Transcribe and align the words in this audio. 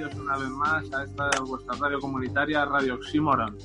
bienvenidos 0.00 0.14
una 0.24 0.36
vez 0.38 0.48
más 0.50 0.92
a 0.94 1.04
esta 1.04 1.30
vuestra 1.42 1.74
radio 1.78 2.00
comunitaria 2.00 2.64
Radio 2.64 2.94
Oxymoron, 2.94 3.56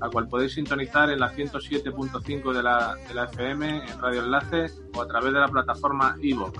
la 0.00 0.10
cual 0.10 0.28
podéis 0.28 0.52
sintonizar 0.52 1.08
en 1.10 1.20
la 1.20 1.32
107.5 1.32 2.52
de 2.52 2.62
la, 2.62 2.94
de 3.08 3.14
la 3.14 3.24
FM 3.24 3.90
en 3.90 3.98
Radio 4.00 4.22
Enlace 4.24 4.66
o 4.94 5.00
a 5.02 5.06
través 5.08 5.32
de 5.32 5.40
la 5.40 5.48
plataforma 5.48 6.16
iVox. 6.20 6.58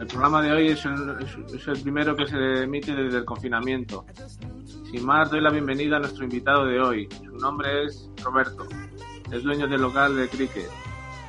El 0.00 0.06
programa 0.06 0.40
de 0.42 0.52
hoy 0.52 0.68
es 0.68 0.84
el, 0.86 1.16
es- 1.20 1.52
es 1.54 1.68
el 1.68 1.82
primero 1.82 2.16
que 2.16 2.26
se 2.26 2.62
emite 2.62 2.94
desde 2.94 3.18
el 3.18 3.24
confinamiento. 3.26 4.06
Sin 4.90 5.04
más, 5.04 5.30
doy 5.30 5.40
la 5.42 5.50
bienvenida 5.50 5.96
a 5.96 6.00
nuestro 6.00 6.24
invitado 6.24 6.64
de 6.64 6.80
hoy. 6.80 7.08
Su 7.26 7.36
nombre 7.36 7.84
es 7.84 8.10
Roberto. 8.22 8.66
Es 9.30 9.42
dueño 9.42 9.68
del 9.68 9.82
local 9.82 10.16
de 10.16 10.28
cricket, 10.28 10.70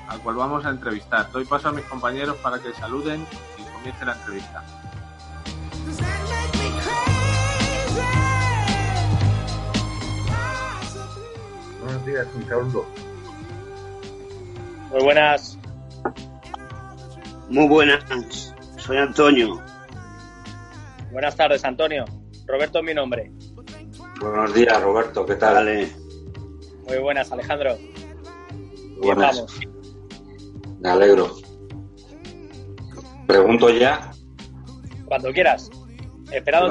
al 0.08 0.20
cual 0.22 0.36
vamos 0.38 0.66
a 0.66 0.70
entrevistar. 0.70 1.30
Doy 1.32 1.44
paso 1.46 1.70
a 1.70 1.72
mis 1.74 1.86
compañeros 1.86 2.38
para 2.38 2.58
que 2.60 2.72
saluden 2.74 3.26
y 3.58 3.64
comience 3.74 4.06
la 4.06 4.14
entrevista. 4.14 4.64
Buenos 12.06 12.28
días, 12.28 12.36
un 12.36 12.48
saludo. 12.48 12.86
Muy 14.92 15.04
buenas. 15.04 15.58
Muy 17.50 17.68
buenas, 17.68 18.54
soy 18.78 18.98
Antonio. 18.98 19.60
Buenas 21.12 21.36
tardes, 21.36 21.66
Antonio. 21.66 22.06
Roberto 22.46 22.78
es 22.80 22.86
mi 22.86 22.94
nombre. 22.94 23.32
Buenos 24.22 24.54
días, 24.54 24.84
Roberto, 24.84 25.26
¿qué 25.26 25.34
tal? 25.36 25.66
Muy 26.88 26.98
buenas, 27.00 27.32
Alejandro. 27.32 27.76
Bien, 27.76 29.02
Buenas, 29.02 29.38
vamos. 29.38 29.60
me 30.80 30.90
alegro. 30.90 31.36
Pregunto 33.26 33.70
ya, 33.72 34.12
Cuando 35.06 35.34
quieras. 35.34 35.72
Esperado 36.32 36.70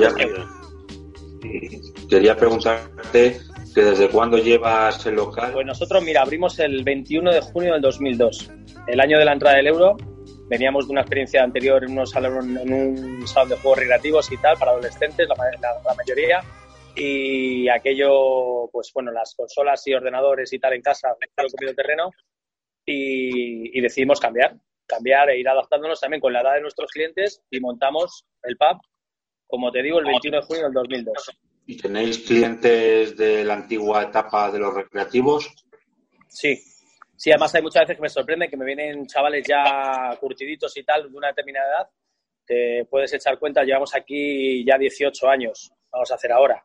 quería 2.09 2.37
preguntarte 2.37 3.41
que 3.75 3.83
desde 3.83 4.09
cuándo 4.09 4.39
llevas 4.39 5.05
el 5.07 5.15
local 5.17 5.53
Pues 5.53 5.67
nosotros, 5.67 6.03
mira, 6.05 6.23
abrimos 6.23 6.59
el 6.61 6.85
21 6.85 7.33
de 7.33 7.41
junio 7.41 7.73
del 7.73 7.83
2002, 7.83 8.51
el 8.87 9.01
año 9.01 9.19
de 9.19 9.25
la 9.25 9.33
entrada 9.33 9.57
del 9.57 9.67
euro. 9.67 9.97
Veníamos 10.49 10.87
de 10.87 10.93
una 10.93 11.01
experiencia 11.01 11.43
anterior 11.43 11.83
en, 11.83 11.93
unos 11.93 12.11
salón, 12.11 12.57
en 12.59 12.73
un 12.73 13.27
salón 13.27 13.49
de 13.49 13.57
juegos 13.57 13.79
recreativos 13.79 14.31
y 14.31 14.37
tal, 14.37 14.57
para 14.59 14.73
adolescentes, 14.73 15.27
la, 15.29 15.35
ma- 15.35 15.45
la- 15.61 15.83
la 15.83 15.95
mayoría. 15.95 16.41
Y 16.95 17.69
aquello, 17.69 18.69
pues 18.71 18.93
bueno, 18.95 19.11
las 19.11 19.35
consolas 19.35 19.85
y 19.87 19.95
ordenadores 19.95 20.53
y 20.53 20.59
tal 20.59 20.75
en 20.75 20.83
casa, 20.83 21.09
comido 21.51 21.75
terreno. 21.75 22.11
Y, 22.87 23.77
y 23.77 23.81
decidimos 23.81 24.21
cambiar, 24.21 24.55
cambiar 24.87 25.31
e 25.31 25.39
ir 25.41 25.49
adaptándonos 25.49 25.99
también 25.99 26.21
con 26.21 26.33
la 26.33 26.43
edad 26.43 26.55
de 26.55 26.61
nuestros 26.61 26.91
clientes 26.93 27.43
y 27.51 27.59
montamos 27.61 28.25
el 28.43 28.57
pub, 28.59 28.79
como 29.47 29.73
te 29.73 29.83
digo, 29.83 29.99
el 29.99 30.05
21 30.05 30.37
de 30.41 30.47
junio 30.47 30.63
del 30.65 30.73
2002. 30.75 31.31
Y 31.67 31.77
tenéis 31.77 32.19
clientes 32.19 33.17
de 33.17 33.45
la 33.45 33.55
antigua 33.55 34.03
etapa 34.03 34.51
de 34.51 34.59
los 34.59 34.75
recreativos. 34.75 35.51
Sí, 36.29 36.61
sí, 37.17 37.31
además 37.31 37.55
hay 37.55 37.63
muchas 37.63 37.83
veces 37.83 37.97
que 37.97 38.03
me 38.03 38.09
sorprende 38.09 38.49
que 38.49 38.57
me 38.57 38.65
vienen 38.65 39.07
chavales 39.07 39.47
ya 39.47 40.17
curtiditos 40.21 40.77
y 40.77 40.85
tal 40.85 41.11
de 41.11 41.17
una 41.17 41.29
determinada 41.29 41.69
edad. 41.69 41.91
Te 42.47 42.85
puedes 42.91 43.13
echar 43.15 43.39
cuenta, 43.39 43.65
llevamos 43.65 43.95
aquí 43.95 44.65
ya 44.65 44.77
18 44.77 45.29
años, 45.29 45.73
vamos 45.91 46.11
a 46.11 46.15
hacer 46.15 46.33
ahora. 46.33 46.63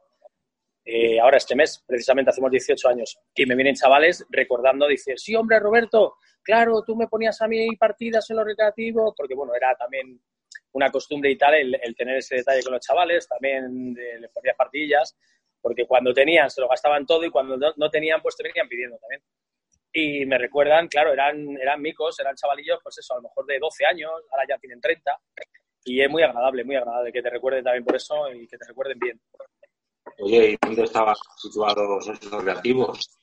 Eh, 0.84 1.20
ahora 1.20 1.38
este 1.38 1.56
mes, 1.56 1.84
precisamente 1.86 2.32
hacemos 2.32 2.52
18 2.52 2.90
años. 2.90 3.18
Y 3.36 3.46
me 3.46 3.56
vienen 3.56 3.76
chavales 3.76 4.26
recordando, 4.30 4.88
dicen, 4.88 5.18
sí, 5.18 5.36
hombre, 5.36 5.60
Roberto, 5.60 6.16
claro, 6.42 6.82
tú 6.84 6.96
me 6.96 7.08
ponías 7.08 7.40
a 7.42 7.48
mí 7.48 7.76
partidas 7.78 8.30
en 8.30 8.38
los 8.38 8.46
recreativos, 8.46 9.14
porque 9.16 9.36
bueno, 9.36 9.54
era 9.54 9.76
también 9.76 10.20
una 10.74 10.90
costumbre 10.92 11.32
y 11.32 11.38
tal 11.38 11.54
el, 11.56 11.80
el 11.82 11.96
tener 11.96 12.18
ese 12.18 12.36
detalle 12.38 12.64
con 12.64 12.74
los 12.74 12.82
chavales, 12.86 13.28
también 13.28 13.94
de- 13.94 14.20
les 14.20 14.32
ponías 14.32 14.56
partidillas, 14.56 15.18
porque 15.62 15.86
cuando 15.86 16.14
tenían 16.14 16.50
se 16.50 16.62
lo 16.62 16.68
gastaban 16.68 17.06
todo 17.06 17.24
y 17.26 17.30
cuando 17.32 17.58
no, 17.58 17.74
no 17.76 17.90
tenían, 17.90 18.22
pues 18.22 18.36
te 18.36 18.44
venían 18.44 18.68
pidiendo 18.68 18.98
también. 18.98 19.22
Y 19.92 20.26
me 20.26 20.38
recuerdan, 20.38 20.88
claro, 20.88 21.12
eran, 21.12 21.58
eran 21.58 21.82
micos, 21.82 22.20
eran 22.20 22.36
chavalillos, 22.36 22.80
pues 22.84 22.98
eso, 23.00 23.14
a 23.14 23.18
lo 23.18 23.24
mejor 23.24 23.46
de 23.48 23.58
12 23.60 23.86
años, 23.86 24.12
ahora 24.32 24.46
ya 24.48 24.58
tienen 24.60 24.80
30. 24.80 25.18
Y 25.86 26.02
es 26.02 26.10
muy 26.10 26.22
agradable, 26.22 26.64
muy 26.64 26.76
agradable 26.76 27.12
que 27.12 27.22
te 27.24 27.30
recuerden 27.30 27.64
también 27.64 27.84
por 27.84 27.96
eso 27.96 28.32
y 28.32 28.48
que 28.48 28.58
te 28.58 28.68
recuerden 28.68 29.00
bien. 29.00 29.20
Oye, 30.20 30.52
¿y 30.52 30.58
dónde 30.64 30.84
estaban 30.84 31.16
situados 31.38 32.08
esos 32.08 32.32
recreativos? 32.32 33.20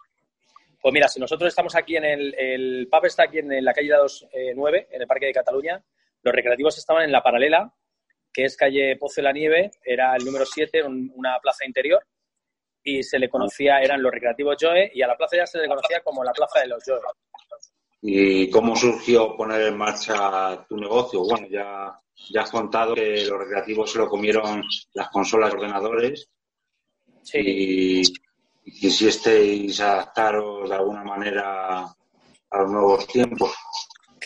Pues 0.80 0.92
mira, 0.92 1.08
si 1.08 1.20
nosotros 1.20 1.48
estamos 1.48 1.74
aquí 1.76 1.96
en 1.96 2.04
el, 2.04 2.34
el 2.34 2.88
pub 2.90 3.04
está 3.06 3.24
aquí 3.24 3.38
en 3.38 3.64
la 3.64 3.72
calle 3.72 3.88
209, 3.94 4.88
en 4.90 5.00
el 5.02 5.06
Parque 5.06 5.26
de 5.26 5.32
Cataluña, 5.32 5.82
los 6.26 6.34
recreativos 6.34 6.76
estaban 6.76 7.04
en 7.04 7.12
la 7.12 7.22
paralela, 7.22 7.72
que 8.32 8.44
es 8.44 8.56
calle 8.56 8.96
Pozo 8.96 9.14
de 9.16 9.22
la 9.22 9.32
Nieve, 9.32 9.70
era 9.84 10.14
el 10.16 10.24
número 10.24 10.44
7, 10.44 10.82
un- 10.82 11.10
una 11.14 11.38
plaza 11.40 11.64
interior, 11.64 12.04
y 12.82 13.02
se 13.02 13.18
le 13.18 13.30
conocía, 13.30 13.78
eran 13.80 14.02
los 14.02 14.12
recreativos 14.12 14.56
Joe, 14.60 14.90
y 14.92 15.02
a 15.02 15.06
la 15.06 15.16
plaza 15.16 15.36
ya 15.36 15.46
se 15.46 15.58
le 15.58 15.68
conocía 15.68 16.00
como 16.02 16.22
la 16.24 16.32
plaza 16.32 16.60
de 16.60 16.66
los 16.68 16.82
Joe. 16.84 17.00
¿Y 18.02 18.50
cómo 18.50 18.76
surgió 18.76 19.36
poner 19.36 19.62
en 19.62 19.76
marcha 19.76 20.64
tu 20.68 20.76
negocio? 20.76 21.20
Bueno, 21.24 21.46
ya, 21.48 21.92
ya 22.30 22.42
has 22.42 22.50
contado 22.50 22.94
que 22.94 23.24
los 23.24 23.38
recreativos 23.38 23.90
se 23.92 23.98
lo 23.98 24.08
comieron 24.08 24.62
las 24.94 25.08
consolas 25.10 25.52
y 25.52 25.56
ordenadores 25.56 26.28
Sí. 27.22 27.38
y, 27.38 28.02
y 28.64 28.80
quisisteis 28.80 29.80
adaptaros 29.80 30.68
de 30.68 30.76
alguna 30.76 31.02
manera 31.02 31.80
a 32.50 32.58
los 32.60 32.70
nuevos 32.70 33.06
tiempos. 33.08 33.52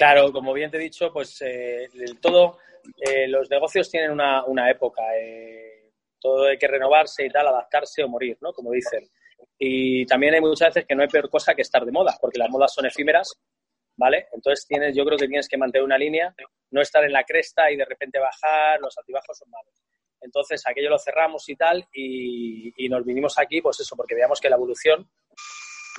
Claro, 0.01 0.33
como 0.33 0.55
bien 0.55 0.71
te 0.71 0.79
he 0.79 0.81
dicho, 0.81 1.13
pues 1.13 1.43
eh, 1.43 1.87
todo, 2.23 2.57
eh, 3.07 3.29
los 3.29 3.51
negocios 3.51 3.91
tienen 3.91 4.13
una, 4.13 4.43
una 4.47 4.71
época. 4.71 5.03
eh, 5.15 5.93
todo 6.19 6.47
hay 6.47 6.57
que 6.57 6.69
renovarse 6.69 7.27
y 7.27 7.29
tal, 7.29 7.47
adaptarse 7.49 8.03
o 8.03 8.09
morir, 8.09 8.39
¿no? 8.41 8.51
Como 8.55 8.71
dicen. 8.73 9.07
Y 9.59 10.07
también 10.07 10.33
hay 10.33 10.41
muchas 10.41 10.69
veces 10.69 10.87
que 10.89 10.95
no 10.95 11.03
hay 11.03 11.09
peor 11.09 11.29
cosa 11.29 11.55
que 11.55 11.61
estar 11.61 11.85
de 11.85 11.93
moda, 11.93 12.17
porque 12.19 12.39
las 12.39 12.49
modas 12.49 12.73
son 12.73 12.87
efímeras, 12.87 13.29
¿vale? 13.95 14.29
Entonces 14.33 14.67
tienes, 14.67 14.97
yo 14.97 15.05
creo 15.05 15.19
que 15.19 15.29
tienes 15.29 15.47
que 15.51 15.59
mantener 15.59 15.85
una 15.85 15.99
línea, 15.99 16.35
no 16.71 16.81
estar 16.81 17.05
en 17.05 17.13
la 17.13 17.25
cresta 17.25 17.71
y 17.71 17.77
de 17.77 17.85
repente 17.85 18.19
bajar, 18.19 18.81
los 18.81 18.97
altibajos 18.97 19.37
son 19.37 19.51
malos. 19.51 19.75
Entonces 20.23 20.63
aquello 20.67 20.89
lo 20.89 20.99
cerramos 20.99 21.47
y 21.51 21.57
tal, 21.57 21.87
y, 21.93 22.73
y 22.87 22.89
nos 22.89 23.05
vinimos 23.05 23.39
aquí, 23.39 23.61
pues 23.61 23.79
eso, 23.81 23.95
porque 23.97 24.15
veíamos 24.15 24.41
que 24.41 24.49
la 24.49 24.57
evolución 24.57 25.11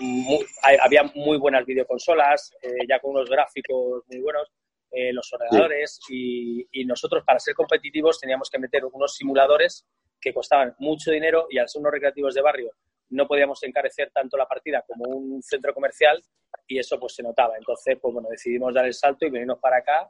muy- 0.01 0.45
había 0.81 1.03
muy 1.15 1.37
buenas 1.37 1.65
videoconsolas, 1.65 2.51
eh, 2.61 2.85
ya 2.89 2.99
con 2.99 3.11
unos 3.11 3.29
gráficos 3.29 4.03
muy 4.07 4.19
buenos, 4.21 4.51
eh, 4.91 5.13
los 5.13 5.31
ordenadores, 5.33 5.99
y, 6.09 6.67
y 6.71 6.85
nosotros 6.85 7.23
para 7.25 7.39
ser 7.39 7.53
competitivos 7.55 8.19
teníamos 8.19 8.49
que 8.49 8.59
meter 8.59 8.83
unos 8.85 9.15
simuladores 9.15 9.85
que 10.19 10.33
costaban 10.33 10.75
mucho 10.79 11.11
dinero 11.11 11.47
y 11.49 11.57
al 11.57 11.67
ser 11.69 11.79
unos 11.79 11.93
recreativos 11.93 12.33
de 12.35 12.41
barrio 12.41 12.71
no 13.09 13.27
podíamos 13.27 13.61
encarecer 13.63 14.09
tanto 14.13 14.37
la 14.37 14.45
partida 14.47 14.83
como 14.87 15.03
un 15.17 15.41
centro 15.43 15.73
comercial 15.73 16.21
y 16.67 16.79
eso 16.79 16.97
pues 16.99 17.13
se 17.15 17.23
notaba. 17.23 17.57
Entonces, 17.57 17.97
pues 18.01 18.13
bueno, 18.13 18.29
decidimos 18.29 18.73
dar 18.73 18.85
el 18.85 18.93
salto 18.93 19.25
y 19.25 19.29
venirnos 19.29 19.59
para 19.59 19.77
acá 19.77 20.09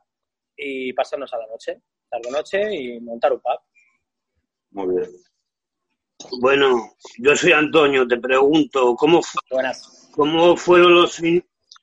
y 0.55 0.94
pasarnos 0.94 1.33
a 1.33 1.37
la 1.39 1.47
noche, 1.47 1.81
tarde-noche 2.09 2.75
y 2.75 2.99
montar 2.99 3.33
un 3.33 3.39
pub. 3.39 3.59
Muy 4.71 4.95
bien. 4.95 5.09
Bueno, 6.39 6.94
yo 7.18 7.35
soy 7.35 7.51
Antonio, 7.51 8.07
te 8.07 8.18
pregunto, 8.18 8.95
¿cómo, 8.95 9.21
fu- 9.21 9.39
Buenas. 9.50 10.09
cómo, 10.13 10.56
fueron, 10.57 10.94
los 10.95 11.21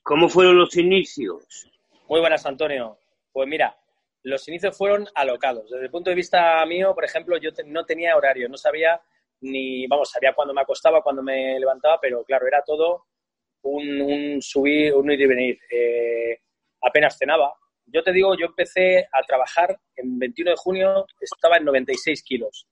cómo 0.02 0.29
fueron 0.29 0.58
los 0.58 0.76
inicios? 0.76 1.69
Muy 2.08 2.20
buenas, 2.20 2.44
Antonio. 2.46 2.99
Pues 3.32 3.49
mira, 3.49 3.76
los 4.23 4.46
inicios 4.49 4.76
fueron 4.76 5.06
alocados. 5.14 5.70
Desde 5.70 5.85
el 5.85 5.90
punto 5.90 6.11
de 6.11 6.17
vista 6.17 6.64
mío, 6.67 6.94
por 6.94 7.05
ejemplo, 7.05 7.37
yo 7.38 7.52
te- 7.52 7.64
no 7.64 7.85
tenía 7.85 8.17
horario, 8.17 8.49
no 8.49 8.56
sabía 8.56 9.00
ni, 9.40 9.87
vamos, 9.87 10.11
sabía 10.11 10.32
cuándo 10.35 10.52
me 10.55 10.61
acostaba, 10.62 11.02
cuándo 11.02 11.23
me 11.23 11.58
levantaba, 11.61 11.99
pero 12.00 12.25
claro, 12.25 12.46
era 12.46 12.62
todo 12.64 13.05
un, 13.62 14.00
un 14.00 14.43
subir, 14.43 14.94
un 14.94 15.11
ir 15.11 15.20
y 15.20 15.26
venir. 15.26 15.58
Eh, 15.70 16.38
apenas 16.82 17.17
cenaba. 17.19 17.52
Yo 17.87 18.02
te 18.02 18.12
digo, 18.12 18.35
yo 18.37 18.46
empecé 18.46 19.08
a 19.12 19.23
trabajar 19.26 19.79
en 19.96 20.19
21 20.19 20.50
de 20.50 20.56
junio, 20.56 21.06
estaba 21.20 21.56
en 21.56 21.64
96 21.64 22.23
kilos. 22.23 22.67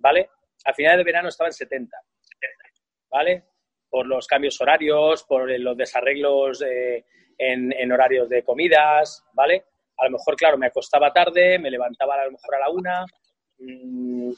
¿vale? 0.00 0.30
A 0.68 0.74
finales 0.74 0.98
de 0.98 1.04
verano 1.04 1.30
estaba 1.30 1.48
en 1.48 1.54
70, 1.54 1.96
¿vale? 3.10 3.44
Por 3.88 4.06
los 4.06 4.26
cambios 4.26 4.60
horarios, 4.60 5.24
por 5.24 5.50
los 5.58 5.76
desarreglos 5.78 6.60
eh, 6.60 7.06
en, 7.38 7.72
en 7.72 7.90
horarios 7.90 8.28
de 8.28 8.44
comidas, 8.44 9.24
¿vale? 9.32 9.64
A 9.96 10.04
lo 10.04 10.10
mejor, 10.10 10.36
claro, 10.36 10.58
me 10.58 10.66
acostaba 10.66 11.10
tarde, 11.10 11.58
me 11.58 11.70
levantaba 11.70 12.16
a 12.20 12.26
lo 12.26 12.32
mejor 12.32 12.54
a 12.54 12.58
la 12.58 12.68
una, 12.68 13.06
mm, 13.58 14.30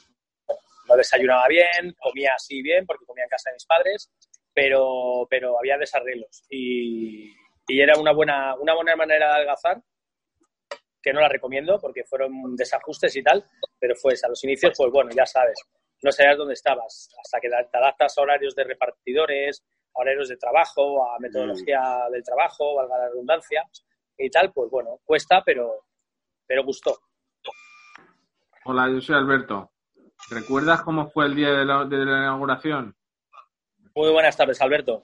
no 0.87 0.95
desayunaba 0.95 1.45
bien, 1.49 1.93
comía 1.99 2.31
así 2.33 2.61
bien, 2.61 2.85
porque 2.85 3.05
comía 3.05 3.25
en 3.25 3.29
casa 3.29 3.49
de 3.49 3.55
mis 3.55 3.65
padres, 3.65 4.09
pero, 4.53 5.27
pero 5.29 5.59
había 5.59 5.77
desarreglos. 5.77 6.45
Y, 6.49 7.29
y 7.67 7.81
era 7.81 7.99
una 7.99 8.13
buena, 8.13 8.55
una 8.55 8.73
buena 8.73 8.95
manera 8.95 9.27
de 9.27 9.33
adelgazar, 9.33 9.81
que 11.03 11.11
no 11.11 11.19
la 11.19 11.27
recomiendo 11.27 11.77
porque 11.81 12.05
fueron 12.05 12.55
desajustes 12.55 13.13
y 13.17 13.21
tal, 13.21 13.45
pero 13.77 13.95
fue 13.97 14.13
a 14.23 14.29
los 14.29 14.41
inicios, 14.45 14.73
pues 14.77 14.91
bueno, 14.93 15.11
ya 15.13 15.25
sabes, 15.25 15.59
no 16.03 16.11
sabías 16.11 16.37
dónde 16.37 16.53
estabas, 16.53 17.09
hasta 17.19 17.39
que 17.39 17.49
te 17.49 17.77
adaptas 17.77 18.17
a 18.17 18.21
horarios 18.21 18.55
de 18.55 18.63
repartidores, 18.63 19.63
a 19.95 20.01
horarios 20.01 20.29
de 20.29 20.37
trabajo, 20.37 21.09
a 21.09 21.19
metodología 21.19 22.07
del 22.11 22.23
trabajo, 22.23 22.75
valga 22.75 22.97
la 22.97 23.09
redundancia, 23.09 23.63
y 24.17 24.29
tal, 24.29 24.51
pues 24.51 24.69
bueno, 24.69 24.99
cuesta, 25.03 25.41
pero, 25.43 25.85
pero 26.45 26.63
gustó. 26.63 26.97
Hola, 28.65 28.89
yo 28.89 29.01
soy 29.01 29.15
Alberto. 29.15 29.71
¿Recuerdas 30.29 30.81
cómo 30.83 31.09
fue 31.09 31.25
el 31.25 31.35
día 31.35 31.49
de 31.49 31.65
la, 31.65 31.85
de 31.85 31.97
la 31.97 32.17
inauguración? 32.19 32.95
Muy 33.95 34.11
buenas 34.11 34.37
tardes, 34.37 34.61
Alberto. 34.61 35.03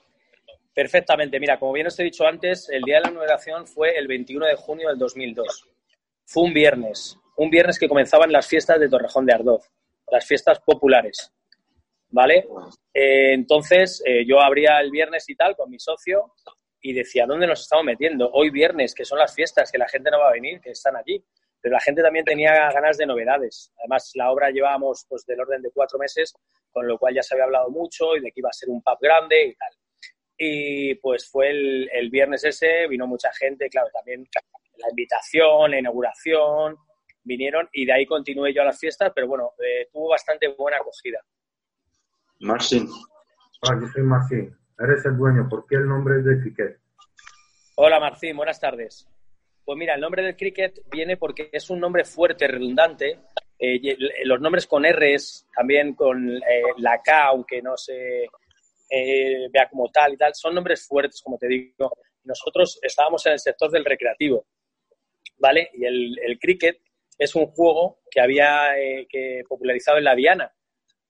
Perfectamente. 0.73 1.39
Mira, 1.39 1.57
como 1.57 1.73
bien 1.73 1.88
os 1.88 1.99
he 1.99 2.03
dicho 2.03 2.25
antes, 2.25 2.69
el 2.69 2.83
día 2.83 2.97
de 2.97 3.01
la 3.01 3.09
inauguración 3.09 3.65
fue 3.65 3.97
el 3.97 4.07
21 4.07 4.45
de 4.45 4.55
junio 4.55 4.89
del 4.89 4.99
2002. 4.99 5.67
Fue 6.25 6.44
un 6.44 6.53
viernes, 6.53 7.17
un 7.35 7.49
viernes 7.49 7.79
que 7.79 7.89
comenzaban 7.89 8.31
las 8.31 8.47
fiestas 8.47 8.79
de 8.79 8.88
Torrejón 8.88 9.25
de 9.25 9.33
Ardoz, 9.33 9.71
las 10.09 10.25
fiestas 10.25 10.59
populares. 10.59 11.31
¿Vale? 12.09 12.48
Eh, 12.94 13.33
entonces, 13.33 14.01
eh, 14.06 14.25
yo 14.25 14.39
abría 14.42 14.80
el 14.80 14.92
viernes 14.92 15.30
y 15.30 15.36
tal 15.36 15.56
con 15.56 15.69
mi 15.69 15.77
socio 15.77 16.33
y 16.81 16.94
decía, 16.94 17.25
¿dónde 17.25 17.48
nos 17.48 17.62
estamos 17.62 17.86
metiendo? 17.86 18.30
Hoy 18.31 18.50
viernes, 18.50 18.94
que 18.95 19.04
son 19.04 19.19
las 19.19 19.33
fiestas, 19.33 19.71
que 19.71 19.77
la 19.77 19.89
gente 19.89 20.09
no 20.09 20.19
va 20.19 20.30
a 20.30 20.33
venir, 20.33 20.62
que 20.62 20.71
están 20.71 20.95
allí. 20.95 21.21
Pero 21.59 21.74
la 21.74 21.81
gente 21.81 22.01
también 22.01 22.24
tenía 22.24 22.71
ganas 22.71 22.98
de 22.98 23.06
novedades. 23.06 23.74
Además, 23.80 24.12
la 24.13 24.31
obra 24.31 24.51
llevábamos 24.51 25.06
pues 25.09 25.25
del 25.25 25.42
orden 25.42 25.62
de 25.62 25.71
cuatro 25.71 26.00
meses, 26.00 26.33
con 26.71 26.88
lo 26.88 26.98
cual 26.98 27.15
ya 27.15 27.24
se 27.24 27.33
había 27.33 27.45
hablado 27.45 27.69
mucho 27.69 28.15
y 28.15 28.21
de 28.21 28.31
que 28.31 28.39
iba 28.39 28.50
a 28.50 28.54
ser 28.54 28.69
un 28.69 28.81
pub 28.81 28.98
grande 29.01 29.48
y 29.48 29.56
tal. 29.56 29.71
Y 30.38 30.95
pues 30.95 31.27
fue 31.27 31.50
el, 31.50 31.89
el 31.92 32.09
viernes 32.09 32.44
ese, 32.44 32.88
vino 32.88 33.07
mucha 33.07 33.33
gente, 33.33 33.69
claro, 33.69 33.89
también 33.92 34.25
la 34.77 34.89
invitación, 34.89 35.71
la 35.71 35.80
inauguración, 35.80 36.77
vinieron 37.27 37.69
y 37.74 37.85
de 37.85 37.94
ahí 37.94 38.06
continué 38.06 38.53
yo 38.53 38.62
a 38.62 38.65
las 38.65 38.79
fiestas, 38.79 39.12
pero 39.13 39.27
bueno, 39.27 39.51
eh, 39.59 39.88
tuvo 39.91 40.09
bastante 40.09 40.47
buena 40.47 40.77
acogida. 40.77 41.19
Marcin, 42.39 42.88
Hola, 43.62 43.81
yo 43.81 43.88
soy 43.88 44.03
Marcín. 44.03 44.56
Eres 44.77 45.03
el 45.06 45.18
dueño. 45.18 45.47
¿Por 45.50 45.65
qué 45.65 45.75
el 45.75 45.88
nombre 45.88 46.19
es 46.19 46.25
de 46.25 46.39
Cricket? 46.39 46.77
Hola 47.75 48.00
Marcín, 48.00 48.38
buenas 48.38 48.59
tardes. 48.59 49.07
Pues 49.65 49.77
mira, 49.77 49.95
el 49.95 50.01
nombre 50.01 50.24
del 50.24 50.35
cricket 50.35 50.79
viene 50.89 51.18
porque 51.18 51.50
es 51.51 51.69
un 51.69 51.79
nombre 51.79 52.06
fuerte, 52.06 52.47
redundante. 52.47 53.19
Eh, 53.59 53.97
los 54.25 54.39
nombres 54.39 54.68
con 54.68 54.83
R's, 54.83 55.47
también 55.56 55.95
con 55.95 56.30
eh, 56.30 56.62
la 56.77 57.01
K, 57.01 57.25
aunque 57.25 57.62
no 57.62 57.75
se 57.75 58.25
eh, 58.89 59.50
vea 59.51 59.68
como 59.69 59.89
tal 59.89 60.13
y 60.13 60.18
tal, 60.18 60.33
son 60.35 60.53
nombres 60.53 60.88
fuertes, 60.88 61.21
como 61.21 61.38
te 61.38 61.47
digo. 61.47 61.91
Nosotros 62.23 62.80
estábamos 62.81 63.25
en 63.25 63.33
el 63.33 63.39
sector 63.39 63.71
del 63.71 63.83
recreativo, 63.83 64.45
¿vale? 65.38 65.71
Y 65.73 65.85
el, 65.85 66.18
el 66.19 66.39
cricket 66.39 66.80
es 67.18 67.36
un 67.36 67.48
juego 67.48 68.00
que 68.10 68.22
había 68.22 68.78
eh, 68.78 69.08
que 69.10 69.44
popularizado 69.48 69.98
en 69.98 70.04
la 70.04 70.16
Diana, 70.16 70.54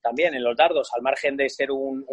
también 0.01 0.33
en 0.33 0.43
los 0.43 0.55
dardos, 0.55 0.93
al 0.93 1.01
margen 1.01 1.35
de 1.35 1.49
ser 1.49 1.71
un, 1.71 2.05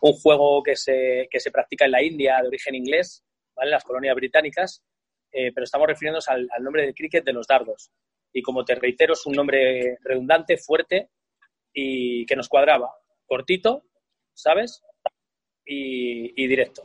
juego 0.00 0.62
que 0.62 0.76
se, 0.76 1.28
que 1.30 1.40
se 1.40 1.50
practica 1.50 1.84
en 1.84 1.92
la 1.92 2.02
India 2.02 2.38
de 2.40 2.48
origen 2.48 2.74
inglés, 2.74 3.24
¿vale? 3.54 3.68
en 3.68 3.72
las 3.72 3.84
colonias 3.84 4.14
británicas, 4.14 4.84
eh, 5.32 5.52
pero 5.52 5.64
estamos 5.64 5.86
refiriéndonos 5.86 6.28
al, 6.28 6.48
nombre 6.60 6.82
del 6.82 6.94
cricket 6.94 7.24
de 7.24 7.32
los 7.32 7.46
dardos. 7.46 7.90
Y 8.32 8.42
como 8.42 8.64
te 8.64 8.74
reitero, 8.74 9.14
es 9.14 9.26
un 9.26 9.34
nombre 9.34 9.98
redundante, 10.02 10.56
fuerte 10.56 11.10
y 11.72 12.26
que 12.26 12.36
nos 12.36 12.48
cuadraba. 12.48 12.90
Cortito, 13.26 13.84
¿sabes? 14.34 14.82
Y 15.64 16.46
directo. 16.46 16.82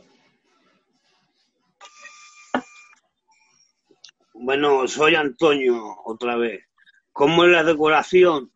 Bueno, 4.40 4.86
soy 4.86 5.14
Antonio 5.14 5.76
otra 6.04 6.36
vez. 6.36 6.64
¿Cómo 7.12 7.44
es 7.44 7.50
la 7.50 7.64
decoración? 7.64 8.52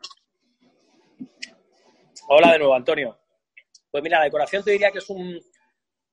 Hola 2.29 2.53
de 2.53 2.59
nuevo, 2.59 2.75
Antonio. 2.75 3.19
Pues 3.91 4.03
mira, 4.03 4.19
la 4.19 4.25
decoración 4.25 4.63
te 4.63 4.71
diría 4.71 4.91
que 4.91 4.99
es 4.99 5.11
un... 5.11 5.41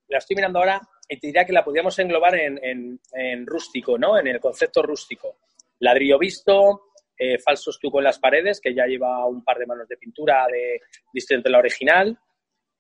La 0.08 0.18
estoy 0.18 0.36
mirando 0.36 0.60
ahora 0.60 0.82
y 1.08 1.20
te 1.20 1.28
diría 1.28 1.46
que 1.46 1.54
la 1.54 1.64
podríamos 1.64 1.98
englobar 2.00 2.36
en, 2.36 2.60
en- 3.14 3.46
rústico, 3.46 3.98
¿no? 3.98 4.18
En 4.18 4.28
el 4.28 4.40
concepto 4.40 4.82
rústico. 4.82 5.38
Ladrillo 5.80 6.18
visto, 6.18 6.88
eh, 7.18 7.38
falso 7.40 7.70
estuco 7.70 8.00
en 8.00 8.06
las 8.06 8.20
paredes, 8.20 8.60
que 8.60 8.74
ya 8.74 8.86
lleva 8.86 9.26
un 9.26 9.44
par 9.44 9.58
de 9.60 9.68
manos 9.68 9.88
de 9.88 9.98
pintura 9.98 10.48
de, 10.52 10.82
distinto 11.14 11.44
de 11.48 11.52
la 11.52 11.60
original, 11.60 12.18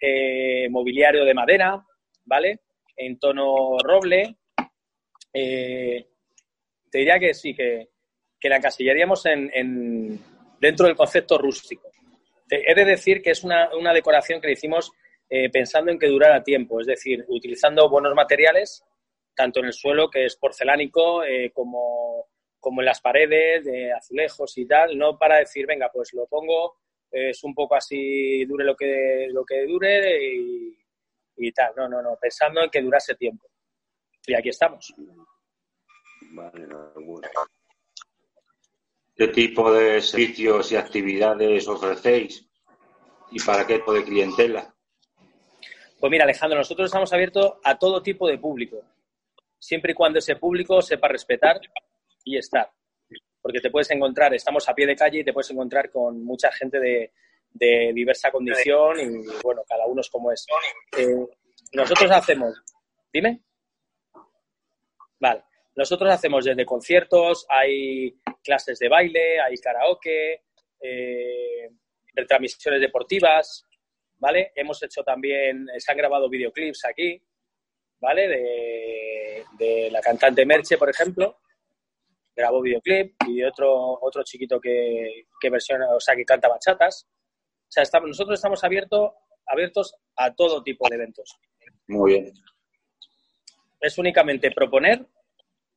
eh, 0.01 0.67
mobiliario 0.69 1.23
de 1.23 1.33
madera, 1.33 1.85
¿vale? 2.25 2.61
En 2.97 3.19
tono 3.19 3.77
roble. 3.83 4.37
Eh, 5.31 6.07
te 6.91 6.99
diría 6.99 7.19
que 7.19 7.33
sí, 7.33 7.53
que, 7.55 7.89
que 8.39 8.49
la 8.49 8.57
encasillaríamos 8.57 9.25
en, 9.25 9.49
en- 9.53 10.19
dentro 10.59 10.85
del 10.87 10.95
concepto 10.95 11.37
rústico. 11.37 11.89
He 12.49 12.73
de 12.73 12.85
decir 12.85 13.21
que 13.21 13.31
es 13.31 13.43
una, 13.43 13.69
una 13.75 13.93
decoración 13.93 14.41
que 14.41 14.47
le 14.47 14.53
hicimos 14.53 14.91
eh, 15.29 15.49
pensando 15.51 15.91
en 15.91 15.99
que 15.99 16.07
durara 16.07 16.43
tiempo, 16.43 16.81
es 16.81 16.87
decir, 16.87 17.23
utilizando 17.27 17.87
buenos 17.89 18.15
materiales, 18.15 18.83
tanto 19.35 19.59
en 19.59 19.67
el 19.67 19.73
suelo, 19.73 20.09
que 20.09 20.25
es 20.25 20.35
porcelánico, 20.35 21.23
eh, 21.23 21.51
como, 21.53 22.25
como 22.59 22.81
en 22.81 22.85
las 22.85 22.99
paredes, 23.01 23.63
de 23.65 23.93
azulejos 23.93 24.57
y 24.57 24.65
tal, 24.65 24.97
no 24.97 25.17
para 25.17 25.37
decir, 25.37 25.67
venga, 25.67 25.89
pues 25.93 26.11
lo 26.13 26.25
pongo, 26.25 26.77
eh, 27.11 27.29
es 27.29 27.43
un 27.43 27.53
poco 27.53 27.75
así, 27.75 28.43
dure 28.45 28.65
lo 28.65 28.75
que, 28.75 29.27
lo 29.29 29.45
que 29.45 29.65
dure 29.67 30.25
y, 30.33 30.75
y 31.37 31.51
tal. 31.51 31.71
No, 31.77 31.87
no, 31.87 32.01
no, 32.01 32.17
pensando 32.19 32.63
en 32.63 32.69
que 32.71 32.81
durase 32.81 33.13
tiempo. 33.15 33.47
Y 34.25 34.33
aquí 34.33 34.49
estamos. 34.49 34.93
Vale, 36.31 36.67
bueno. 36.95 37.27
¿qué 39.19 39.27
tipo 39.27 39.71
de 39.73 40.01
servicios 40.01 40.71
y 40.71 40.77
actividades 40.77 41.67
ofrecéis? 41.67 42.49
¿Y 43.31 43.43
para 43.43 43.67
qué 43.67 43.79
tipo 43.79 43.93
de 43.93 44.03
clientela? 44.05 44.73
Pues 45.99 46.09
mira, 46.09 46.23
Alejandro, 46.23 46.57
nosotros 46.57 46.85
estamos 46.85 47.11
abiertos 47.11 47.53
a 47.63 47.77
todo 47.77 48.01
tipo 48.01 48.27
de 48.27 48.37
público, 48.37 48.81
siempre 49.59 49.91
y 49.91 49.95
cuando 49.95 50.19
ese 50.19 50.37
público 50.37 50.81
sepa 50.81 51.09
respetar 51.09 51.59
y 52.23 52.37
estar. 52.37 52.71
Porque 53.41 53.59
te 53.59 53.69
puedes 53.69 53.91
encontrar, 53.91 54.33
estamos 54.33 54.69
a 54.69 54.73
pie 54.73 54.87
de 54.87 54.95
calle 54.95 55.19
y 55.19 55.23
te 55.25 55.33
puedes 55.33 55.51
encontrar 55.51 55.91
con 55.91 56.23
mucha 56.23 56.49
gente 56.53 56.79
de, 56.79 57.11
de 57.51 57.91
diversa 57.93 58.31
condición 58.31 58.99
y, 58.99 59.41
bueno, 59.43 59.63
cada 59.67 59.85
uno 59.85 59.99
es 59.99 60.09
como 60.09 60.31
es. 60.31 60.45
Eh, 60.97 61.27
nosotros 61.73 62.09
hacemos, 62.11 62.63
dime. 63.11 63.41
Vale, 65.19 65.43
nosotros 65.75 66.11
hacemos 66.11 66.45
desde 66.45 66.65
conciertos, 66.65 67.45
hay 67.49 68.19
clases 68.43 68.79
de 68.79 68.89
baile, 68.89 69.39
hay 69.39 69.55
karaoke, 69.57 70.43
eh, 70.81 71.69
retransmisiones 72.13 72.81
deportivas, 72.81 73.65
¿vale? 74.17 74.51
Hemos 74.55 74.81
hecho 74.83 75.03
también, 75.03 75.67
se 75.77 75.91
han 75.91 75.97
grabado 75.97 76.29
videoclips 76.29 76.85
aquí, 76.85 77.21
¿vale? 77.99 78.27
De, 78.27 79.45
de 79.57 79.91
la 79.91 80.01
cantante 80.01 80.45
Merche, 80.45 80.77
por 80.77 80.89
ejemplo, 80.89 81.39
grabó 82.35 82.61
videoclip 82.61 83.15
y 83.27 83.37
de 83.37 83.47
otro, 83.47 83.99
otro 84.01 84.23
chiquito 84.23 84.59
que, 84.59 85.25
que 85.39 85.49
versiona, 85.49 85.93
o 85.95 85.99
sea, 85.99 86.15
que 86.15 86.25
canta 86.25 86.47
bachatas. 86.47 87.07
O 87.07 87.71
sea, 87.71 87.83
estamos, 87.83 88.09
nosotros 88.09 88.39
estamos 88.39 88.63
abiertos 88.63 89.11
abiertos 89.49 89.95
a 90.15 90.33
todo 90.33 90.63
tipo 90.63 90.87
de 90.89 90.95
eventos. 90.95 91.37
Muy 91.87 92.13
bien. 92.13 92.33
Es 93.81 93.97
únicamente 93.97 94.51
proponer 94.51 95.05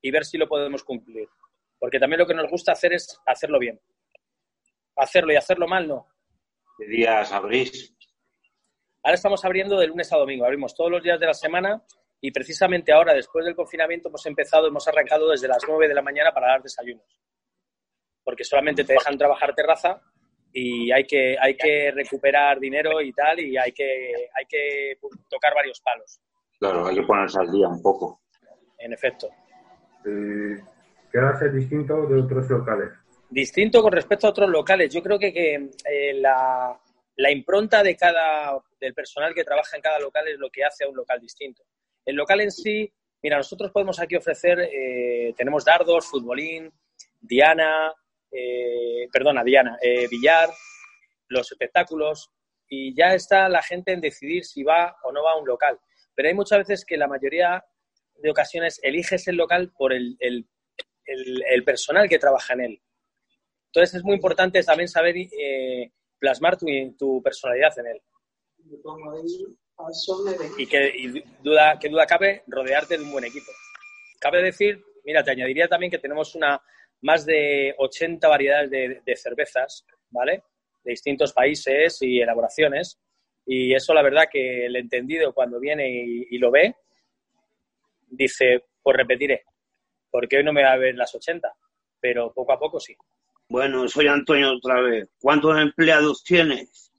y 0.02 0.10
ver 0.10 0.24
si 0.24 0.36
lo 0.36 0.48
podemos 0.48 0.82
cumplir. 0.84 1.28
Porque 1.78 1.98
también 1.98 2.18
lo 2.20 2.26
que 2.26 2.34
nos 2.34 2.50
gusta 2.50 2.72
hacer 2.72 2.92
es 2.92 3.18
hacerlo 3.26 3.58
bien. 3.58 3.80
Hacerlo 4.96 5.32
y 5.32 5.36
hacerlo 5.36 5.66
mal, 5.66 5.88
no. 5.88 6.06
¿Qué 6.78 6.86
días 6.86 7.32
abrís? 7.32 7.96
Ahora 9.02 9.14
estamos 9.14 9.44
abriendo 9.44 9.78
de 9.78 9.86
lunes 9.86 10.12
a 10.12 10.16
domingo, 10.16 10.44
abrimos 10.44 10.74
todos 10.74 10.90
los 10.90 11.02
días 11.02 11.18
de 11.18 11.26
la 11.26 11.34
semana 11.34 11.82
y 12.20 12.30
precisamente 12.30 12.92
ahora, 12.92 13.14
después 13.14 13.44
del 13.44 13.56
confinamiento, 13.56 14.08
hemos 14.08 14.24
empezado, 14.26 14.68
hemos 14.68 14.86
arrancado 14.86 15.28
desde 15.28 15.48
las 15.48 15.62
9 15.66 15.88
de 15.88 15.94
la 15.94 16.02
mañana 16.02 16.30
para 16.32 16.48
dar 16.48 16.62
desayunos. 16.62 17.20
Porque 18.22 18.44
solamente 18.44 18.84
te 18.84 18.92
dejan 18.92 19.18
trabajar 19.18 19.54
terraza 19.56 20.00
y 20.52 20.92
hay 20.92 21.04
que, 21.04 21.36
hay 21.40 21.56
que 21.56 21.90
recuperar 21.90 22.60
dinero 22.60 23.00
y 23.00 23.12
tal 23.12 23.40
y 23.40 23.56
hay 23.56 23.72
que, 23.72 24.12
hay 24.34 24.44
que 24.46 24.98
tocar 25.28 25.54
varios 25.54 25.80
palos, 25.80 26.20
Claro, 26.60 26.86
hay 26.86 26.94
que 26.94 27.02
ponerse 27.02 27.40
al 27.40 27.50
día 27.50 27.66
un 27.66 27.82
poco. 27.82 28.20
en 28.78 28.92
efecto. 28.92 29.28
Eh, 30.04 30.60
¿Qué 31.10 31.18
hace 31.18 31.50
distinto 31.50 32.06
de 32.06 32.20
otros 32.20 32.48
locales? 32.48 32.90
Distinto 33.28 33.82
con 33.82 33.92
respecto 33.92 34.26
a 34.26 34.30
otros 34.30 34.50
locales. 34.50 34.92
Yo 34.92 35.02
creo 35.02 35.18
que, 35.18 35.32
que, 35.32 35.70
eh, 35.90 36.14
la, 36.14 36.78
impronta 37.30 37.82
de 37.82 37.96
cada, 37.96 38.58
del 38.80 38.94
personal 38.94 39.34
que 39.34 39.44
trabaja 39.44 39.76
en 39.76 39.82
cada 39.82 39.98
local 39.98 40.26
es 40.28 40.38
lo 40.38 40.50
que 40.50 40.64
hace 40.64 40.84
a 40.84 40.88
un 40.88 40.96
local 40.96 41.20
distinto. 41.20 41.62
El 42.04 42.16
local 42.16 42.40
en 42.40 42.50
sí, 42.50 42.92
mira, 43.22 43.36
nosotros 43.36 43.70
podemos 43.70 44.00
aquí 44.00 44.16
ofrecer, 44.16 44.58
eh, 44.60 45.34
tenemos 45.36 45.64
dardos, 45.64 46.06
futbolín, 46.06 46.72
Diana, 47.20 47.92
perdona, 49.12 49.44
Diana, 49.44 49.78
billar, 50.10 50.48
los 51.28 51.52
espectáculos, 51.52 52.32
y 52.68 52.94
ya 52.94 53.14
está 53.14 53.50
la 53.50 53.62
gente 53.62 53.92
en 53.92 54.00
decidir 54.00 54.44
si 54.44 54.62
va 54.62 54.96
o 55.04 55.12
no 55.12 55.22
va 55.22 55.32
a 55.32 55.36
un 55.36 55.46
local. 55.46 55.78
Pero 56.14 56.28
hay 56.28 56.34
muchas 56.34 56.58
veces 56.58 56.84
que 56.86 56.96
la 56.96 57.06
mayoría 57.06 57.62
de 58.16 58.30
ocasiones 58.30 58.78
eliges 58.82 59.26
el 59.28 59.36
local 59.36 59.72
por 59.76 59.92
el, 59.92 60.16
el- 60.20 60.46
el- 61.04 61.42
el 61.50 61.64
personal 61.64 62.08
que 62.08 62.18
trabaja 62.18 62.54
en 62.54 62.60
él. 62.62 62.82
Entonces 63.66 63.96
es 63.96 64.04
muy 64.04 64.14
importante 64.14 64.62
también 64.62 64.88
saber 64.88 65.16
eh, 65.16 65.90
plasmar 66.18 66.56
tu, 66.58 66.66
tu 66.98 67.22
personalidad 67.22 67.76
en 67.78 67.86
él. 67.88 68.00
Y 70.58 70.66
que 70.66 70.92
y 70.96 71.22
duda, 71.42 71.78
que 71.80 71.88
duda 71.88 72.06
cabe 72.06 72.42
rodearte 72.46 72.96
de 72.98 73.02
un 73.04 73.12
buen 73.12 73.24
equipo. 73.24 73.50
Cabe 74.20 74.42
decir, 74.42 74.82
mira, 75.04 75.24
te 75.24 75.32
añadiría 75.32 75.66
también 75.68 75.90
que 75.90 75.98
tenemos 75.98 76.34
una 76.34 76.60
más 77.00 77.26
de 77.26 77.74
80 77.78 78.28
variedades 78.28 78.70
de, 78.70 79.00
de 79.04 79.16
cervezas, 79.16 79.84
¿vale? 80.10 80.44
De 80.84 80.90
distintos 80.90 81.32
países 81.32 81.98
y 82.02 82.20
elaboraciones. 82.20 83.00
Y 83.44 83.74
eso, 83.74 83.92
la 83.92 84.02
verdad, 84.02 84.26
que 84.30 84.66
el 84.66 84.76
entendido 84.76 85.32
cuando 85.34 85.58
viene 85.58 85.90
y, 85.90 86.26
y 86.30 86.38
lo 86.38 86.52
ve, 86.52 86.76
dice, 88.12 88.64
pues 88.82 88.96
repetiré, 88.96 89.44
porque 90.10 90.36
hoy 90.38 90.44
no 90.44 90.52
me 90.52 90.62
va 90.62 90.72
a 90.72 90.78
ver 90.78 90.94
las 90.94 91.14
80, 91.14 91.52
pero 92.00 92.32
poco 92.32 92.52
a 92.52 92.58
poco 92.58 92.78
sí. 92.78 92.94
Bueno, 93.48 93.88
soy 93.88 94.06
Antonio 94.06 94.52
otra 94.56 94.80
vez. 94.80 95.10
¿Cuántos 95.20 95.58
empleados 95.58 96.22
tienes? 96.22 96.92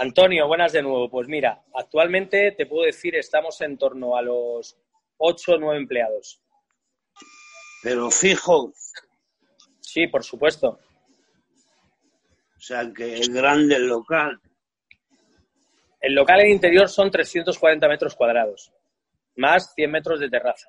Antonio, 0.00 0.46
buenas 0.48 0.72
de 0.72 0.82
nuevo. 0.82 1.08
Pues 1.10 1.28
mira, 1.28 1.62
actualmente 1.74 2.52
te 2.52 2.66
puedo 2.66 2.84
decir, 2.84 3.14
estamos 3.16 3.60
en 3.60 3.78
torno 3.78 4.16
a 4.16 4.22
los 4.22 4.76
8 5.18 5.52
o 5.52 5.58
9 5.58 5.78
empleados. 5.78 6.40
Pero 7.82 8.10
fijo, 8.10 8.72
Sí, 9.80 10.08
por 10.08 10.24
supuesto. 10.24 10.80
o 12.56 12.60
sea 12.60 12.90
que 12.92 13.14
es 13.14 13.28
grande 13.28 13.76
el 13.76 13.86
local. 13.86 14.40
El 16.00 16.14
local 16.14 16.40
en 16.40 16.50
interior 16.50 16.88
son 16.88 17.10
340 17.10 17.86
metros 17.88 18.14
cuadrados, 18.16 18.72
más 19.36 19.74
100 19.74 19.90
metros 19.90 20.20
de 20.20 20.30
terraza. 20.30 20.68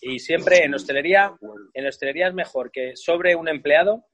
Y 0.00 0.18
siempre 0.18 0.64
en 0.64 0.74
hostelería, 0.74 1.36
en 1.74 1.86
hostelería 1.86 2.28
es 2.28 2.34
mejor 2.34 2.70
que 2.70 2.96
sobre 2.96 3.34
un 3.36 3.48
empleado 3.48 4.06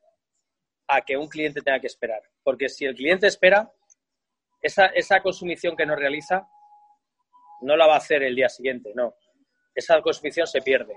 a 0.89 1.03
que 1.03 1.17
un 1.17 1.29
cliente 1.29 1.63
tenga 1.63 1.81
que 1.81 1.87
esperar. 1.87 2.23
Porque 2.43 2.69
si 2.69 2.85
el 2.85 2.95
cliente 2.95 3.27
espera, 3.27 3.71
esa, 4.61 4.87
esa 4.87 5.21
consumición 5.21 5.77
que 5.77 5.87
no 5.87 5.95
realiza, 5.95 6.49
no 7.61 7.77
la 7.77 7.87
va 7.87 7.95
a 7.95 7.99
hacer 7.99 8.23
el 8.23 8.35
día 8.35 8.49
siguiente, 8.49 8.93
no. 8.95 9.15
Esa 9.75 10.01
consumición 10.01 10.47
se 10.47 10.61
pierde. 10.61 10.95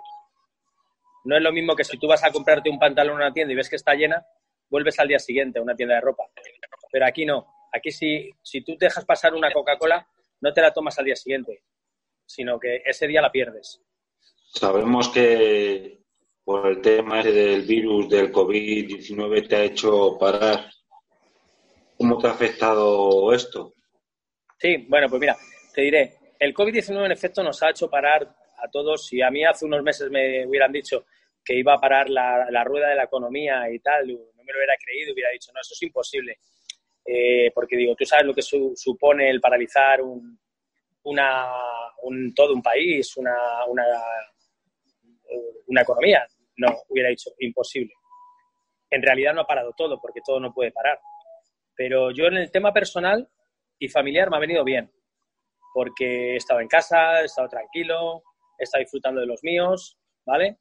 No 1.25 1.38
es 1.38 1.43
lo 1.43 1.51
mismo 1.51 1.75
que 1.75 1.84
si 1.84 1.98
tú 1.98 2.08
vas 2.08 2.24
a 2.24 2.31
comprarte 2.31 2.69
un 2.69 2.79
pantalón 2.79 3.15
en 3.15 3.22
una 3.24 3.34
tienda 3.34 3.53
y 3.53 3.55
ves 3.55 3.69
que 3.69 3.75
está 3.75 3.93
llena, 3.93 4.25
vuelves 4.69 5.00
al 5.00 5.08
día 5.08 5.19
siguiente 5.19 5.60
a 5.60 5.62
una 5.62 5.75
tienda 5.75 5.96
de 5.96 6.01
ropa. 6.01 6.24
Pero 6.91 7.05
aquí 7.05 7.25
no. 7.25 7.46
Aquí 7.74 7.91
si, 7.91 8.31
si 8.41 8.62
tú 8.62 8.75
dejas 8.79 9.05
pasar 9.05 9.34
una 9.34 9.51
Coca-Cola, 9.51 10.08
no 10.41 10.53
te 10.53 10.62
la 10.62 10.72
tomas 10.72 10.98
al 10.98 11.05
día 11.05 11.15
siguiente, 11.15 11.63
sino 12.29 12.59
que 12.59 12.81
ese 12.86 13.07
día 13.07 13.21
la 13.21 13.31
pierdes. 13.31 13.81
Sabemos 14.53 15.09
que 15.09 16.00
por 16.43 16.67
el 16.67 16.81
tema 16.81 17.24
del 17.24 17.63
virus 17.63 18.07
del 18.07 18.31
COVID-19 18.31 19.48
te 19.48 19.55
ha 19.55 19.63
hecho 19.63 20.17
parar. 20.19 20.69
¿Cómo 21.98 22.17
te 22.19 22.27
ha 22.27 22.31
afectado 22.31 23.33
esto? 23.33 23.74
Sí, 24.57 24.86
bueno, 24.88 25.07
pues 25.09 25.19
mira, 25.19 25.36
te 25.74 25.81
diré, 25.81 26.13
el 26.39 26.53
COVID-19 26.53 27.05
en 27.05 27.12
efecto 27.12 27.43
nos 27.43 27.62
ha 27.63 27.71
hecho 27.71 27.89
parar 27.89 28.24
a 28.57 28.69
todos. 28.71 29.07
Si 29.07 29.21
a 29.21 29.31
mí 29.31 29.43
hace 29.43 29.65
unos 29.65 29.81
meses 29.83 30.09
me 30.12 30.45
hubieran 30.45 30.71
dicho 30.71 31.05
que 31.43 31.55
iba 31.55 31.74
a 31.74 31.79
parar 31.79 32.09
la, 32.09 32.45
la 32.51 32.63
rueda 32.63 32.89
de 32.89 32.95
la 32.95 33.03
economía 33.05 33.69
y 33.71 33.79
tal, 33.79 34.07
no 34.07 34.43
me 34.43 34.53
lo 34.53 34.59
hubiera 34.59 34.75
creído, 34.83 35.13
hubiera 35.13 35.31
dicho, 35.31 35.51
no, 35.53 35.62
eso 35.62 35.74
es 35.74 35.81
imposible. 35.81 36.38
Eh, 37.05 37.51
porque 37.55 37.75
digo, 37.75 37.95
tú 37.95 38.05
sabes 38.05 38.25
lo 38.25 38.36
que 38.36 38.41
su- 38.41 38.74
supone 38.75 39.29
el 39.29 39.41
paralizar 39.41 40.01
un, 40.01 40.39
una, 41.03 41.48
un, 42.03 42.34
todo 42.34 42.53
un 42.53 42.62
país, 42.62 43.15
una, 43.18 43.65
una, 43.68 43.84
una 45.68 45.82
economía. 45.82 46.27
No, 46.58 46.68
hubiera 46.89 47.10
dicho, 47.10 47.32
imposible. 47.39 47.94
En 48.89 49.01
realidad 49.01 49.34
no 49.34 49.41
ha 49.41 49.48
parado 49.48 49.72
todo, 49.77 50.00
porque 50.01 50.22
todo 50.25 50.39
no 50.39 50.53
puede 50.53 50.72
parar. 50.72 51.00
Pero 51.75 52.12
yo 52.12 52.25
en 52.25 52.38
el 52.38 52.51
tema 52.51 52.74
personal 52.74 53.29
y 53.77 53.88
familiar 53.88 54.29
me 54.29 54.38
ha 54.38 54.41
venido 54.41 54.63
bien, 54.63 54.91
porque 55.74 56.34
he 56.34 56.36
estado 56.36 56.60
en 56.60 56.68
casa, 56.68 57.22
he 57.22 57.25
estado 57.25 57.48
tranquilo, 57.48 58.24
he 58.58 58.63
estado 58.63 58.82
disfrutando 58.82 59.22
de 59.22 59.27
los 59.27 59.41
míos, 59.44 59.98
¿vale? 60.25 60.58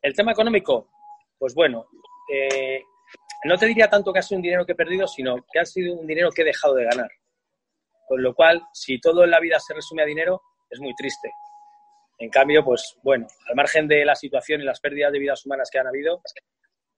El 0.00 0.14
tema 0.14 0.32
económico, 0.32 0.90
pues 1.38 1.54
bueno, 1.54 1.86
eh, 2.32 2.82
no 3.44 3.58
te 3.58 3.66
diría 3.66 3.90
tanto 3.90 4.12
que 4.12 4.20
ha 4.20 4.22
sido 4.22 4.38
un 4.38 4.42
dinero 4.42 4.64
que 4.64 4.72
he 4.72 4.76
perdido, 4.76 5.06
sino 5.06 5.36
que 5.52 5.58
ha 5.58 5.64
sido 5.64 5.94
un 5.94 6.06
dinero 6.06 6.30
que 6.30 6.42
he 6.42 6.46
dejado 6.46 6.74
de 6.74 6.84
ganar. 6.84 7.10
Con 8.12 8.22
lo 8.22 8.34
cual, 8.34 8.60
si 8.74 9.00
todo 9.00 9.24
en 9.24 9.30
la 9.30 9.40
vida 9.40 9.58
se 9.58 9.72
resume 9.72 10.02
a 10.02 10.04
dinero, 10.04 10.42
es 10.68 10.78
muy 10.80 10.94
triste. 10.94 11.30
En 12.18 12.28
cambio, 12.28 12.62
pues 12.62 12.94
bueno, 13.02 13.26
al 13.48 13.54
margen 13.56 13.88
de 13.88 14.04
la 14.04 14.14
situación 14.14 14.60
y 14.60 14.64
las 14.64 14.80
pérdidas 14.80 15.10
de 15.12 15.18
vidas 15.18 15.46
humanas 15.46 15.70
que 15.72 15.78
han 15.78 15.86
habido, 15.86 16.20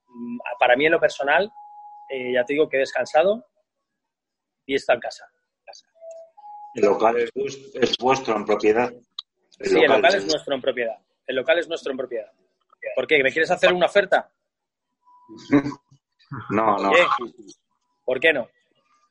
mm, 0.08 0.38
para 0.58 0.74
mí 0.74 0.86
en 0.86 0.90
lo 0.90 0.98
personal, 0.98 1.52
eh, 2.10 2.32
ya 2.32 2.44
te 2.44 2.54
digo 2.54 2.68
que 2.68 2.78
he 2.78 2.80
descansado 2.80 3.46
y 4.66 4.74
estado 4.74 4.96
en 4.96 5.00
casa. 5.02 5.24
El 6.74 6.82
local 6.82 7.16
es, 7.16 7.32
vues- 7.32 7.70
es 7.80 7.96
vuestro 7.98 8.34
en 8.34 8.44
propiedad. 8.44 8.90
El 9.60 9.68
Sí, 9.68 9.78
el 9.78 9.88
local 9.92 10.14
es 10.16 10.26
nuestro 10.26 10.54
en 10.56 10.60
propiedad. 10.62 10.98
El 11.28 11.36
local 11.36 11.58
es 11.60 11.68
nuestro 11.68 11.92
en 11.92 11.96
propiedad. 11.98 12.32
¿Por 12.96 13.06
qué? 13.06 13.22
¿Me 13.22 13.30
quieres 13.30 13.52
hacer 13.52 13.72
una 13.72 13.86
oferta? 13.86 14.32
No, 16.50 16.76
no, 16.78 16.90
¿Por 18.04 18.18
qué 18.18 18.32
no? 18.32 18.48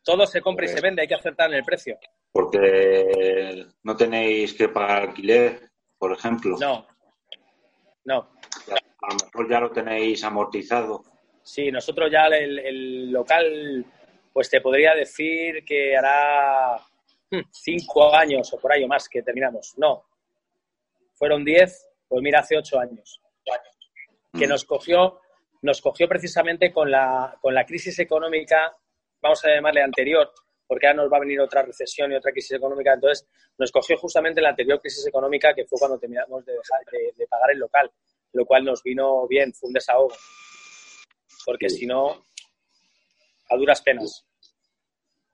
Todo 0.04 0.26
se 0.26 0.42
compra 0.42 0.66
y 0.66 0.70
se 0.70 0.82
vende, 0.82 1.02
hay 1.02 1.08
que 1.08 1.16
acertar 1.16 1.50
en 1.50 1.58
el 1.58 1.64
precio. 1.64 1.98
porque 2.32 3.66
no 3.84 3.96
tenéis 3.96 4.54
que 4.54 4.68
pagar 4.70 5.04
alquiler, 5.10 5.70
por 5.98 6.12
ejemplo. 6.12 6.58
No, 6.60 6.86
no. 8.06 8.30
A 9.02 9.14
lo 9.14 9.26
mejor 9.26 9.50
ya 9.50 9.60
lo 9.60 9.72
tenéis 9.72 10.24
amortizado. 10.24 11.04
Sí, 11.44 11.72
nosotros 11.72 12.10
ya 12.12 12.26
el, 12.28 12.60
el 12.60 13.12
local, 13.12 13.86
pues 14.32 14.50
te 14.50 14.62
podría 14.62 14.96
decir 14.96 15.64
que 15.66 15.96
hará 15.98 16.78
hmm, 17.32 17.42
cinco 17.52 18.16
años 18.16 18.52
o 18.54 18.58
por 18.60 18.72
ahí 18.72 18.84
o 18.84 18.88
más 18.88 19.08
que 19.10 19.22
terminamos. 19.22 19.74
No, 19.78 20.06
fueron 21.14 21.44
diez, 21.46 21.88
pues 22.08 22.22
mira, 22.22 22.40
hace 22.40 22.58
ocho 22.58 22.80
años. 22.80 23.20
Que 24.34 24.48
Mm. 24.48 24.50
nos 24.50 24.66
cogió, 24.66 25.20
nos 25.62 25.80
cogió 25.82 26.08
precisamente 26.08 26.72
con 26.74 26.90
la, 26.90 27.38
con 27.42 27.54
la 27.54 27.66
crisis 27.66 28.00
económica, 28.00 28.76
vamos 29.24 29.44
a 29.46 29.50
llamarle 29.50 29.82
anterior, 29.82 30.32
porque 30.68 30.88
ahora 30.88 31.04
nos 31.04 31.12
va 31.12 31.18
a 31.18 31.22
venir 31.22 31.40
otra 31.40 31.64
recesión 31.64 32.12
y 32.12 32.16
otra 32.16 32.32
crisis 32.32 32.52
económica. 32.52 32.94
Entonces, 32.94 33.28
nos 33.58 33.72
cogió 33.72 33.98
justamente 33.98 34.42
la 34.42 34.50
anterior 34.50 34.80
crisis 34.82 35.08
económica, 35.08 35.54
que 35.54 35.66
fue 35.66 35.80
cuando 35.80 35.98
terminamos 35.98 36.46
de, 36.46 36.54
dejar, 36.54 36.80
de, 36.92 37.14
de 37.16 37.28
pagar 37.28 37.52
el 37.52 37.60
local, 37.60 37.92
lo 38.34 38.46
cual 38.46 38.66
nos 38.66 38.84
vino 38.84 39.28
bien, 39.28 39.54
fue 39.54 39.68
un 39.68 39.74
desahogo. 39.74 40.14
Porque 41.46 41.70
si 41.70 41.86
no, 41.86 42.24
a 43.50 43.56
duras 43.56 43.82
penas. 43.82 44.26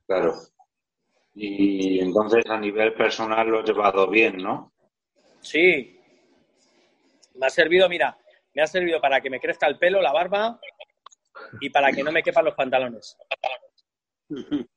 Claro. 0.06 0.34
Y 1.36 2.00
entonces 2.00 2.44
a 2.48 2.60
nivel 2.60 2.94
personal 2.94 3.48
lo 3.48 3.62
he 3.62 3.64
llevado 3.64 4.08
bien, 4.08 4.38
¿no? 4.38 4.74
Sí. 5.42 6.00
Me 7.36 7.46
ha 7.46 7.50
servido, 7.50 7.88
mira, 7.88 8.18
me 8.54 8.62
ha 8.62 8.68
servido 8.68 9.00
para 9.00 9.22
que 9.22 9.30
me 9.30 9.40
crezca 9.40 9.68
el 9.68 9.78
pelo, 9.78 10.02
la 10.02 10.12
barba 10.12 10.60
y 11.62 11.70
para 11.70 11.92
que 11.92 12.04
no 12.04 12.12
me 12.12 12.24
quepan 12.24 12.46
los 12.46 12.56
pantalones. 12.56 13.18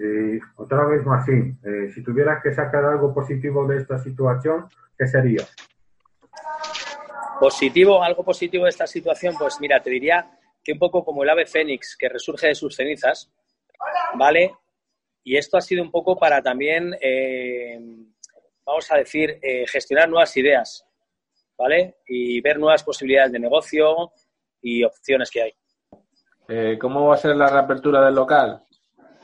Y 0.00 0.38
otra 0.56 0.84
vez 0.86 1.04
más, 1.04 1.26
sí, 1.26 1.32
eh, 1.32 1.90
si 1.92 2.04
tuvieras 2.04 2.40
que 2.40 2.54
sacar 2.54 2.84
algo 2.84 3.12
positivo 3.12 3.66
de 3.66 3.78
esta 3.78 3.98
situación, 3.98 4.68
¿qué 4.96 5.08
sería? 5.08 5.44
Positivo, 7.40 8.02
algo 8.02 8.24
positivo 8.24 8.64
de 8.64 8.70
esta 8.70 8.86
situación, 8.86 9.34
pues 9.36 9.60
mira, 9.60 9.82
te 9.82 9.90
diría 9.90 10.30
que 10.62 10.72
un 10.72 10.78
poco 10.78 11.04
como 11.04 11.24
el 11.24 11.30
ave 11.30 11.46
fénix 11.46 11.96
que 11.96 12.08
resurge 12.08 12.46
de 12.46 12.54
sus 12.54 12.76
cenizas, 12.76 13.28
¿vale? 14.14 14.52
Y 15.24 15.36
esto 15.36 15.56
ha 15.56 15.60
sido 15.60 15.82
un 15.82 15.90
poco 15.90 16.16
para 16.16 16.40
también, 16.42 16.94
eh, 17.00 17.80
vamos 18.64 18.90
a 18.92 18.98
decir, 18.98 19.38
eh, 19.42 19.66
gestionar 19.66 20.08
nuevas 20.08 20.36
ideas, 20.36 20.86
¿vale? 21.56 21.96
Y 22.06 22.40
ver 22.40 22.58
nuevas 22.58 22.84
posibilidades 22.84 23.32
de 23.32 23.40
negocio 23.40 24.12
y 24.62 24.84
opciones 24.84 25.28
que 25.28 25.42
hay. 25.42 25.54
Eh, 26.48 26.78
¿Cómo 26.80 27.06
va 27.06 27.14
a 27.14 27.18
ser 27.18 27.36
la 27.36 27.48
reapertura 27.48 28.04
del 28.04 28.14
local? 28.14 28.62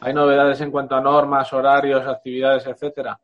¿Hay 0.00 0.12
novedades 0.12 0.60
en 0.60 0.70
cuanto 0.70 0.94
a 0.94 1.00
normas, 1.00 1.50
horarios, 1.52 2.06
actividades, 2.06 2.66
etcétera? 2.66 3.18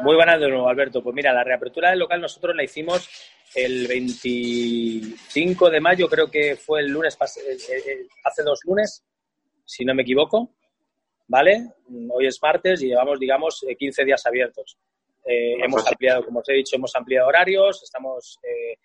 Muy 0.00 0.14
buenas 0.14 0.40
de 0.40 0.48
nuevo, 0.48 0.68
Alberto. 0.68 1.02
Pues 1.02 1.14
mira, 1.14 1.32
la 1.32 1.44
reapertura 1.44 1.90
del 1.90 1.98
local 1.98 2.20
nosotros 2.20 2.56
la 2.56 2.62
hicimos 2.64 3.08
el 3.54 3.86
25 3.86 5.68
de 5.70 5.80
mayo, 5.80 6.08
creo 6.08 6.30
que 6.30 6.56
fue 6.56 6.80
el 6.80 6.88
lunes, 6.88 7.18
el- 7.36 7.90
el- 7.90 8.08
hace 8.24 8.42
dos 8.42 8.60
lunes, 8.64 9.04
si 9.64 9.84
no 9.84 9.94
me 9.94 10.02
equivoco, 10.02 10.54
¿vale? 11.26 11.72
Hoy 12.10 12.26
es 12.26 12.38
martes 12.42 12.80
y 12.82 12.86
llevamos, 12.88 13.18
digamos, 13.18 13.62
eh, 13.68 13.76
15 13.76 14.04
días 14.04 14.24
abiertos. 14.24 14.78
Eh, 15.26 15.54
hemos 15.62 15.82
pues- 15.82 15.88
ampliado, 15.92 16.24
como 16.24 16.40
os 16.40 16.48
he 16.48 16.54
dicho, 16.54 16.76
hemos 16.76 16.94
ampliado 16.96 17.28
horarios, 17.28 17.82
estamos 17.82 18.38
eh, 18.42 18.78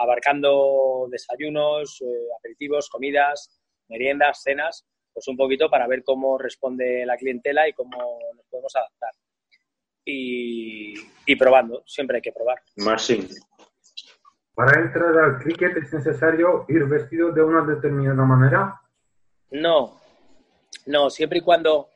abarcando 0.00 1.06
desayunos, 1.10 2.00
eh, 2.02 2.28
aperitivos, 2.38 2.88
comidas, 2.88 3.60
meriendas, 3.88 4.42
cenas, 4.42 4.86
pues 5.12 5.26
un 5.28 5.36
poquito 5.36 5.68
para 5.70 5.86
ver 5.86 6.02
cómo 6.04 6.38
responde 6.38 7.04
la 7.06 7.16
clientela 7.16 7.68
y 7.68 7.72
cómo 7.72 7.96
nos 8.36 8.46
podemos 8.46 8.74
adaptar. 8.76 9.10
Y, 10.04 10.94
y 11.26 11.36
probando, 11.36 11.82
siempre 11.86 12.16
hay 12.16 12.22
que 12.22 12.32
probar. 12.32 12.58
Marcin, 12.76 13.28
Para 14.54 14.80
entrar 14.80 15.16
al 15.18 15.38
cricket 15.38 15.76
es 15.76 15.92
necesario 15.92 16.64
ir 16.68 16.84
vestido 16.86 17.30
de 17.32 17.42
una 17.42 17.62
determinada 17.62 18.24
manera. 18.24 18.80
No, 19.50 20.00
no, 20.86 21.10
siempre 21.10 21.38
y 21.38 21.42
cuando, 21.42 21.90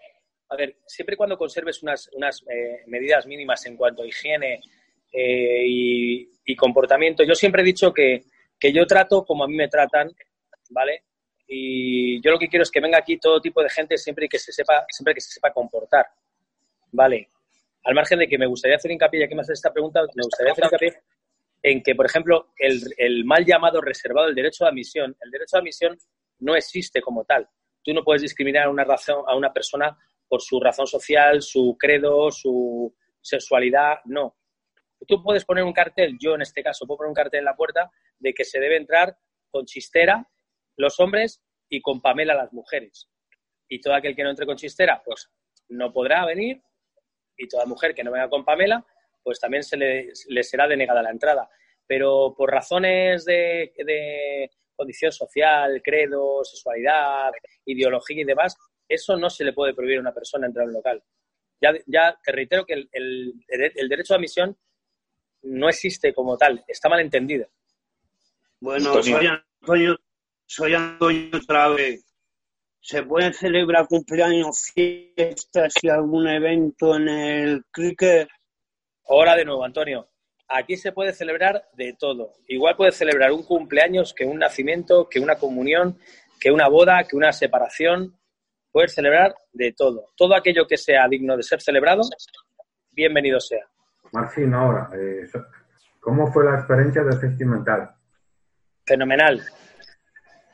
a 0.48 0.56
ver, 0.56 0.76
siempre 0.86 1.14
y 1.14 1.16
cuando 1.16 1.38
conserves 1.38 1.82
unas, 1.82 2.10
unas 2.12 2.42
eh, 2.50 2.82
medidas 2.86 3.26
mínimas 3.26 3.64
en 3.66 3.76
cuanto 3.76 4.02
a 4.02 4.06
higiene 4.06 4.60
eh, 5.12 5.64
y, 5.66 6.56
comportamiento. 6.56 7.24
Yo 7.24 7.34
siempre 7.34 7.62
he 7.62 7.64
dicho 7.64 7.94
que, 7.94 8.24
que 8.60 8.72
yo 8.72 8.86
trato 8.86 9.24
como 9.24 9.44
a 9.44 9.48
mí 9.48 9.54
me 9.54 9.68
tratan, 9.68 10.10
¿vale? 10.68 11.04
Y 11.48 12.20
yo 12.20 12.30
lo 12.30 12.38
que 12.38 12.48
quiero 12.48 12.62
es 12.62 12.70
que 12.70 12.80
venga 12.80 12.98
aquí 12.98 13.16
todo 13.16 13.40
tipo 13.40 13.62
de 13.62 13.70
gente 13.70 13.96
siempre 13.96 14.28
que 14.28 14.38
se 14.38 14.52
sepa, 14.52 14.84
siempre 14.90 15.14
que 15.14 15.22
se 15.22 15.30
sepa 15.30 15.50
comportar, 15.50 16.06
¿vale? 16.90 17.30
Al 17.84 17.94
margen 17.94 18.18
de 18.18 18.28
que 18.28 18.36
me 18.36 18.46
gustaría 18.46 18.76
hacer 18.76 18.90
hincapié, 18.90 19.20
ya 19.20 19.28
que 19.28 19.34
me 19.34 19.40
haces 19.40 19.58
esta 19.58 19.72
pregunta, 19.72 20.02
me 20.14 20.22
gustaría 20.22 20.52
hacer 20.52 20.64
hincapié 20.66 20.94
en 21.62 21.82
que, 21.82 21.94
por 21.94 22.06
ejemplo, 22.06 22.48
el, 22.58 22.82
el 22.98 23.24
mal 23.24 23.44
llamado 23.44 23.80
reservado, 23.80 24.28
el 24.28 24.34
derecho 24.34 24.64
de 24.64 24.70
admisión, 24.70 25.16
el 25.20 25.30
derecho 25.30 25.56
de 25.56 25.60
admisión 25.60 25.98
no 26.40 26.56
existe 26.56 27.00
como 27.00 27.24
tal. 27.24 27.48
Tú 27.82 27.92
no 27.92 28.04
puedes 28.04 28.22
discriminar 28.22 28.68
una, 28.68 28.84
razón, 28.84 29.24
a 29.26 29.36
una 29.36 29.52
persona 29.52 29.96
por 30.28 30.40
su 30.42 30.60
razón 30.60 30.86
social, 30.86 31.42
su 31.42 31.76
credo, 31.78 32.30
su 32.30 32.94
sexualidad, 33.20 33.98
no. 34.06 34.36
Tú 35.06 35.22
puedes 35.22 35.44
poner 35.44 35.64
un 35.64 35.72
cartel, 35.72 36.16
yo 36.20 36.34
en 36.34 36.42
este 36.42 36.62
caso 36.62 36.86
puedo 36.86 36.98
poner 36.98 37.08
un 37.08 37.14
cartel 37.14 37.40
en 37.40 37.44
la 37.46 37.56
puerta 37.56 37.90
de 38.18 38.32
que 38.34 38.44
se 38.44 38.60
debe 38.60 38.76
entrar 38.76 39.16
con 39.50 39.64
chistera 39.66 40.28
los 40.76 40.98
hombres 41.00 41.42
y 41.68 41.80
con 41.80 42.00
Pamela 42.00 42.34
las 42.34 42.52
mujeres. 42.52 43.08
Y 43.68 43.80
todo 43.80 43.94
aquel 43.94 44.14
que 44.14 44.22
no 44.22 44.30
entre 44.30 44.46
con 44.46 44.56
chistera, 44.56 45.02
pues 45.04 45.30
no 45.68 45.92
podrá 45.92 46.24
venir. 46.26 46.62
Y 47.36 47.48
toda 47.48 47.64
mujer 47.66 47.94
que 47.94 48.04
no 48.04 48.12
venga 48.12 48.28
con 48.28 48.44
Pamela, 48.44 48.84
pues 49.22 49.40
también 49.40 49.62
se 49.62 49.76
le, 49.76 50.10
será 50.42 50.68
denegada 50.68 51.02
la 51.02 51.10
entrada. 51.10 51.48
Pero 51.86 52.34
por 52.36 52.50
razones 52.50 53.24
de, 53.24 53.72
de 53.76 54.50
condición 54.76 55.10
social, 55.12 55.80
credo, 55.82 56.44
sexualidad, 56.44 57.32
ideología 57.64 58.20
y 58.22 58.24
demás, 58.24 58.56
eso 58.88 59.16
no 59.16 59.30
se 59.30 59.44
le 59.44 59.52
puede 59.52 59.74
prohibir 59.74 59.98
a 59.98 60.02
una 60.02 60.14
persona 60.14 60.46
entrar 60.46 60.64
a 60.66 60.68
un 60.68 60.74
local. 60.74 61.02
Ya, 61.60 61.72
ya 61.86 62.18
te 62.22 62.32
reitero 62.32 62.64
que 62.66 62.74
el, 62.74 62.88
el- 62.92 63.32
el 63.48 63.88
derecho 63.88 64.14
de 64.14 64.18
admisión 64.18 64.58
no 65.42 65.68
existe 65.68 66.14
como 66.14 66.36
tal, 66.36 66.64
está 66.66 66.88
mal 66.88 67.00
entendido. 67.00 67.46
Bueno, 68.60 68.94
Antonio. 68.94 69.18
soy 69.18 69.26
Antonio, 69.26 69.98
soy 70.46 70.74
Antonio 70.74 71.30
otra 71.36 71.68
vez. 71.68 72.04
¿Se 72.80 73.02
pueden 73.04 73.32
celebrar 73.32 73.86
cumpleaños, 73.86 74.72
fiestas 74.74 75.72
y 75.80 75.88
algún 75.88 76.26
evento 76.26 76.96
en 76.96 77.08
el 77.08 77.64
cricket? 77.70 78.28
Ahora 79.06 79.36
de 79.36 79.44
nuevo, 79.44 79.64
Antonio. 79.64 80.08
Aquí 80.48 80.76
se 80.76 80.92
puede 80.92 81.12
celebrar 81.12 81.68
de 81.74 81.94
todo. 81.98 82.34
Igual 82.48 82.76
puedes 82.76 82.96
celebrar 82.96 83.32
un 83.32 83.44
cumpleaños 83.44 84.12
que 84.12 84.24
un 84.24 84.38
nacimiento, 84.38 85.08
que 85.08 85.20
una 85.20 85.36
comunión, 85.36 85.96
que 86.40 86.50
una 86.50 86.68
boda, 86.68 87.04
que 87.04 87.16
una 87.16 87.32
separación. 87.32 88.18
Puedes 88.70 88.94
celebrar 88.94 89.34
de 89.52 89.72
todo. 89.72 90.08
Todo 90.16 90.34
aquello 90.34 90.66
que 90.66 90.76
sea 90.76 91.06
digno 91.08 91.36
de 91.36 91.44
ser 91.44 91.62
celebrado, 91.62 92.02
bienvenido 92.90 93.38
sea. 93.38 93.71
Marcin, 94.12 94.52
ahora, 94.52 94.90
eh, 94.94 95.26
¿cómo 95.98 96.30
fue 96.30 96.44
la 96.44 96.56
experiencia 96.56 97.02
del 97.02 97.18
festival? 97.18 97.94
Fenomenal. 98.84 99.42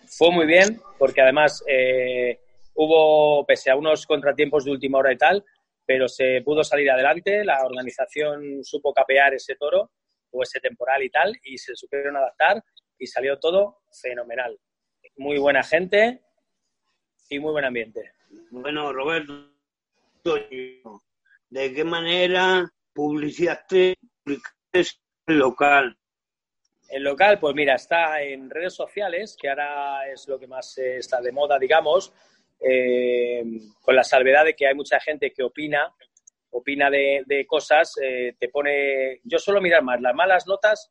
Fue 0.06 0.30
muy 0.30 0.46
bien, 0.46 0.80
porque 0.96 1.20
además 1.20 1.64
eh, 1.66 2.40
hubo, 2.74 3.44
pese 3.44 3.70
a 3.70 3.76
unos 3.76 4.06
contratiempos 4.06 4.64
de 4.64 4.70
última 4.70 4.98
hora 4.98 5.12
y 5.12 5.18
tal, 5.18 5.44
pero 5.84 6.06
se 6.06 6.40
pudo 6.44 6.62
salir 6.62 6.88
adelante. 6.88 7.44
La 7.44 7.64
organización 7.64 8.62
supo 8.62 8.94
capear 8.94 9.34
ese 9.34 9.56
toro 9.56 9.90
o 10.30 10.42
ese 10.44 10.60
temporal 10.60 11.02
y 11.02 11.10
tal, 11.10 11.34
y 11.42 11.58
se 11.58 11.74
supieron 11.74 12.16
adaptar 12.16 12.62
y 12.96 13.08
salió 13.08 13.40
todo 13.40 13.80
fenomenal. 14.00 14.56
Muy 15.16 15.38
buena 15.38 15.64
gente 15.64 16.22
y 17.28 17.40
muy 17.40 17.50
buen 17.50 17.64
ambiente. 17.64 18.12
Bueno, 18.50 18.92
Roberto, 18.92 19.50
¿de 21.50 21.74
qué 21.74 21.84
manera 21.84 22.70
el 25.26 25.38
local? 25.38 25.96
El 26.88 27.02
local, 27.02 27.38
pues 27.38 27.54
mira, 27.54 27.74
está 27.74 28.22
en 28.22 28.48
redes 28.48 28.74
sociales, 28.74 29.36
que 29.40 29.48
ahora 29.48 30.10
es 30.10 30.26
lo 30.26 30.38
que 30.38 30.46
más 30.46 30.76
eh, 30.78 30.96
está 30.96 31.20
de 31.20 31.32
moda, 31.32 31.58
digamos, 31.58 32.12
eh, 32.60 33.44
con 33.82 33.94
la 33.94 34.02
salvedad 34.02 34.44
de 34.44 34.54
que 34.54 34.66
hay 34.66 34.74
mucha 34.74 34.98
gente 34.98 35.32
que 35.32 35.42
opina, 35.42 35.94
opina 36.50 36.90
de, 36.90 37.22
de 37.26 37.46
cosas, 37.46 37.92
eh, 38.02 38.34
te 38.38 38.48
pone, 38.48 39.20
yo 39.24 39.38
suelo 39.38 39.60
mirar 39.60 39.82
más 39.82 40.00
las 40.00 40.14
malas 40.14 40.46
notas 40.46 40.90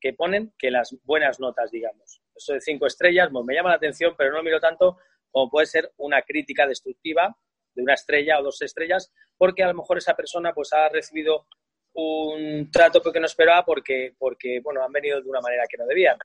que 0.00 0.14
ponen 0.14 0.54
que 0.58 0.70
las 0.70 0.96
buenas 1.04 1.38
notas, 1.40 1.70
digamos. 1.70 2.22
Eso 2.34 2.54
de 2.54 2.60
cinco 2.60 2.86
estrellas, 2.86 3.28
pues, 3.30 3.44
me 3.44 3.54
llama 3.54 3.70
la 3.70 3.76
atención, 3.76 4.14
pero 4.16 4.30
no 4.30 4.38
lo 4.38 4.44
miro 4.44 4.60
tanto 4.60 4.98
como 5.30 5.50
puede 5.50 5.66
ser 5.66 5.92
una 5.98 6.22
crítica 6.22 6.66
destructiva 6.66 7.36
de 7.74 7.82
una 7.82 7.94
estrella 7.94 8.38
o 8.38 8.44
dos 8.44 8.62
estrellas, 8.62 9.12
porque 9.36 9.62
a 9.62 9.68
lo 9.68 9.74
mejor 9.74 9.98
esa 9.98 10.14
persona 10.14 10.52
pues 10.52 10.72
ha 10.72 10.88
recibido 10.88 11.46
un 11.94 12.70
trato 12.70 13.00
que 13.00 13.20
no 13.20 13.26
esperaba 13.26 13.64
porque, 13.64 14.14
porque 14.18 14.60
bueno, 14.62 14.82
han 14.82 14.92
venido 14.92 15.20
de 15.20 15.28
una 15.28 15.40
manera 15.40 15.64
que 15.68 15.76
no 15.76 15.86
debían. 15.86 16.16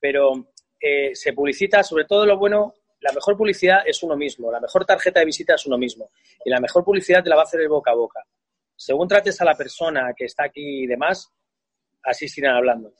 Pero 0.00 0.32
eh, 0.80 1.14
se 1.14 1.32
publicita, 1.32 1.82
sobre 1.82 2.04
todo 2.04 2.26
lo 2.26 2.38
bueno, 2.38 2.74
la 3.00 3.12
mejor 3.12 3.36
publicidad 3.36 3.80
es 3.86 4.02
uno 4.02 4.16
mismo, 4.16 4.50
la 4.50 4.60
mejor 4.60 4.84
tarjeta 4.84 5.20
de 5.20 5.26
visita 5.26 5.54
es 5.54 5.66
uno 5.66 5.78
mismo. 5.78 6.10
Y 6.44 6.50
la 6.50 6.60
mejor 6.60 6.84
publicidad 6.84 7.22
te 7.22 7.30
la 7.30 7.36
va 7.36 7.42
a 7.42 7.44
hacer 7.44 7.60
el 7.60 7.68
boca 7.68 7.90
a 7.90 7.94
boca. 7.94 8.22
Según 8.74 9.08
trates 9.08 9.40
a 9.40 9.44
la 9.44 9.54
persona 9.54 10.12
que 10.16 10.26
está 10.26 10.44
aquí 10.44 10.84
y 10.84 10.86
demás, 10.86 11.32
así 12.02 12.28
siguen 12.28 12.52
hablando. 12.52 12.92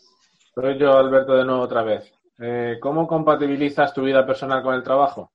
Soy 0.55 0.79
yo, 0.79 0.93
Alberto, 0.93 1.37
de 1.37 1.45
nuevo 1.45 1.63
otra 1.63 1.83
vez. 1.83 2.13
Eh, 2.39 2.77
¿Cómo 2.81 3.07
compatibilizas 3.07 3.93
tu 3.93 4.03
vida 4.03 4.27
personal 4.27 4.63
con 4.63 4.75
el 4.75 4.83
trabajo? 4.83 5.33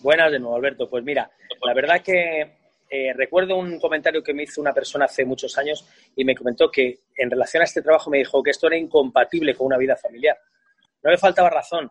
Buenas 0.00 0.32
de 0.32 0.38
nuevo, 0.38 0.56
Alberto. 0.56 0.88
Pues 0.88 1.04
mira, 1.04 1.30
la 1.64 1.74
verdad 1.74 2.00
que 2.02 2.65
eh, 2.88 3.12
recuerdo 3.14 3.56
un 3.56 3.78
comentario 3.80 4.22
que 4.22 4.32
me 4.32 4.44
hizo 4.44 4.60
una 4.60 4.72
persona 4.72 5.06
hace 5.06 5.24
muchos 5.24 5.58
años 5.58 5.86
y 6.14 6.24
me 6.24 6.34
comentó 6.34 6.70
que 6.70 7.00
en 7.16 7.30
relación 7.30 7.62
a 7.62 7.64
este 7.64 7.82
trabajo 7.82 8.10
me 8.10 8.18
dijo 8.18 8.42
que 8.42 8.50
esto 8.50 8.68
era 8.68 8.76
incompatible 8.76 9.54
con 9.54 9.66
una 9.66 9.78
vida 9.78 9.96
familiar. 9.96 10.38
No 11.02 11.10
le 11.10 11.18
faltaba 11.18 11.50
razón, 11.50 11.90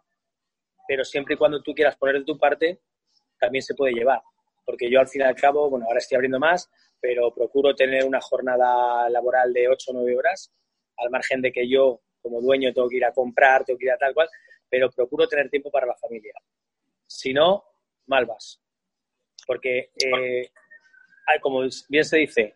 pero 0.87 1.03
siempre 1.03 1.35
y 1.35 1.37
cuando 1.37 1.61
tú 1.61 1.73
quieras 1.73 1.97
poner 1.97 2.19
de 2.19 2.25
tu 2.25 2.37
parte, 2.37 2.79
también 3.39 3.61
se 3.61 3.75
puede 3.75 3.93
llevar. 3.93 4.21
Porque 4.65 4.89
yo 4.89 4.99
al 4.99 5.07
fin 5.07 5.21
y 5.21 5.25
al 5.25 5.35
cabo, 5.35 5.69
bueno, 5.69 5.85
ahora 5.85 5.99
estoy 5.99 6.15
abriendo 6.15 6.39
más, 6.39 6.69
pero 6.99 7.33
procuro 7.33 7.75
tener 7.75 8.03
una 8.05 8.21
jornada 8.21 9.09
laboral 9.09 9.53
de 9.53 9.67
8 9.67 9.91
o 9.91 9.93
9 9.93 10.17
horas, 10.17 10.51
al 10.97 11.09
margen 11.09 11.41
de 11.41 11.51
que 11.51 11.67
yo, 11.67 12.01
como 12.21 12.41
dueño, 12.41 12.73
tengo 12.73 12.89
que 12.89 12.97
ir 12.97 13.05
a 13.05 13.13
comprar, 13.13 13.63
tengo 13.65 13.77
que 13.77 13.85
ir 13.85 13.91
a 13.91 13.97
tal 13.97 14.13
cual, 14.13 14.29
pero 14.69 14.89
procuro 14.89 15.27
tener 15.27 15.49
tiempo 15.49 15.69
para 15.69 15.85
la 15.85 15.95
familia. 15.95 16.33
Si 17.05 17.33
no, 17.33 17.63
mal 18.07 18.25
vas. 18.25 18.59
Porque, 19.45 19.91
eh, 20.03 20.49
hay- 21.25 21.39
como 21.39 21.61
bien 21.89 22.05
se 22.05 22.17
dice, 22.17 22.55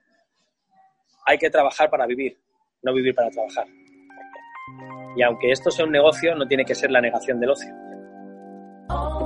hay 1.25 1.38
que 1.38 1.49
trabajar 1.49 1.89
para 1.89 2.05
vivir, 2.05 2.38
no 2.84 2.93
vivir 2.93 3.13
para 3.15 3.29
trabajar. 3.29 3.67
Y 5.15 5.23
aunque 5.23 5.51
esto 5.51 5.71
sea 5.71 5.86
un 5.86 5.91
negocio, 5.91 6.36
no 6.36 6.47
tiene 6.47 6.63
que 6.65 6.75
ser 6.75 6.91
la 6.91 7.01
negación 7.01 7.39
del 7.39 7.49
ocio. 7.51 7.73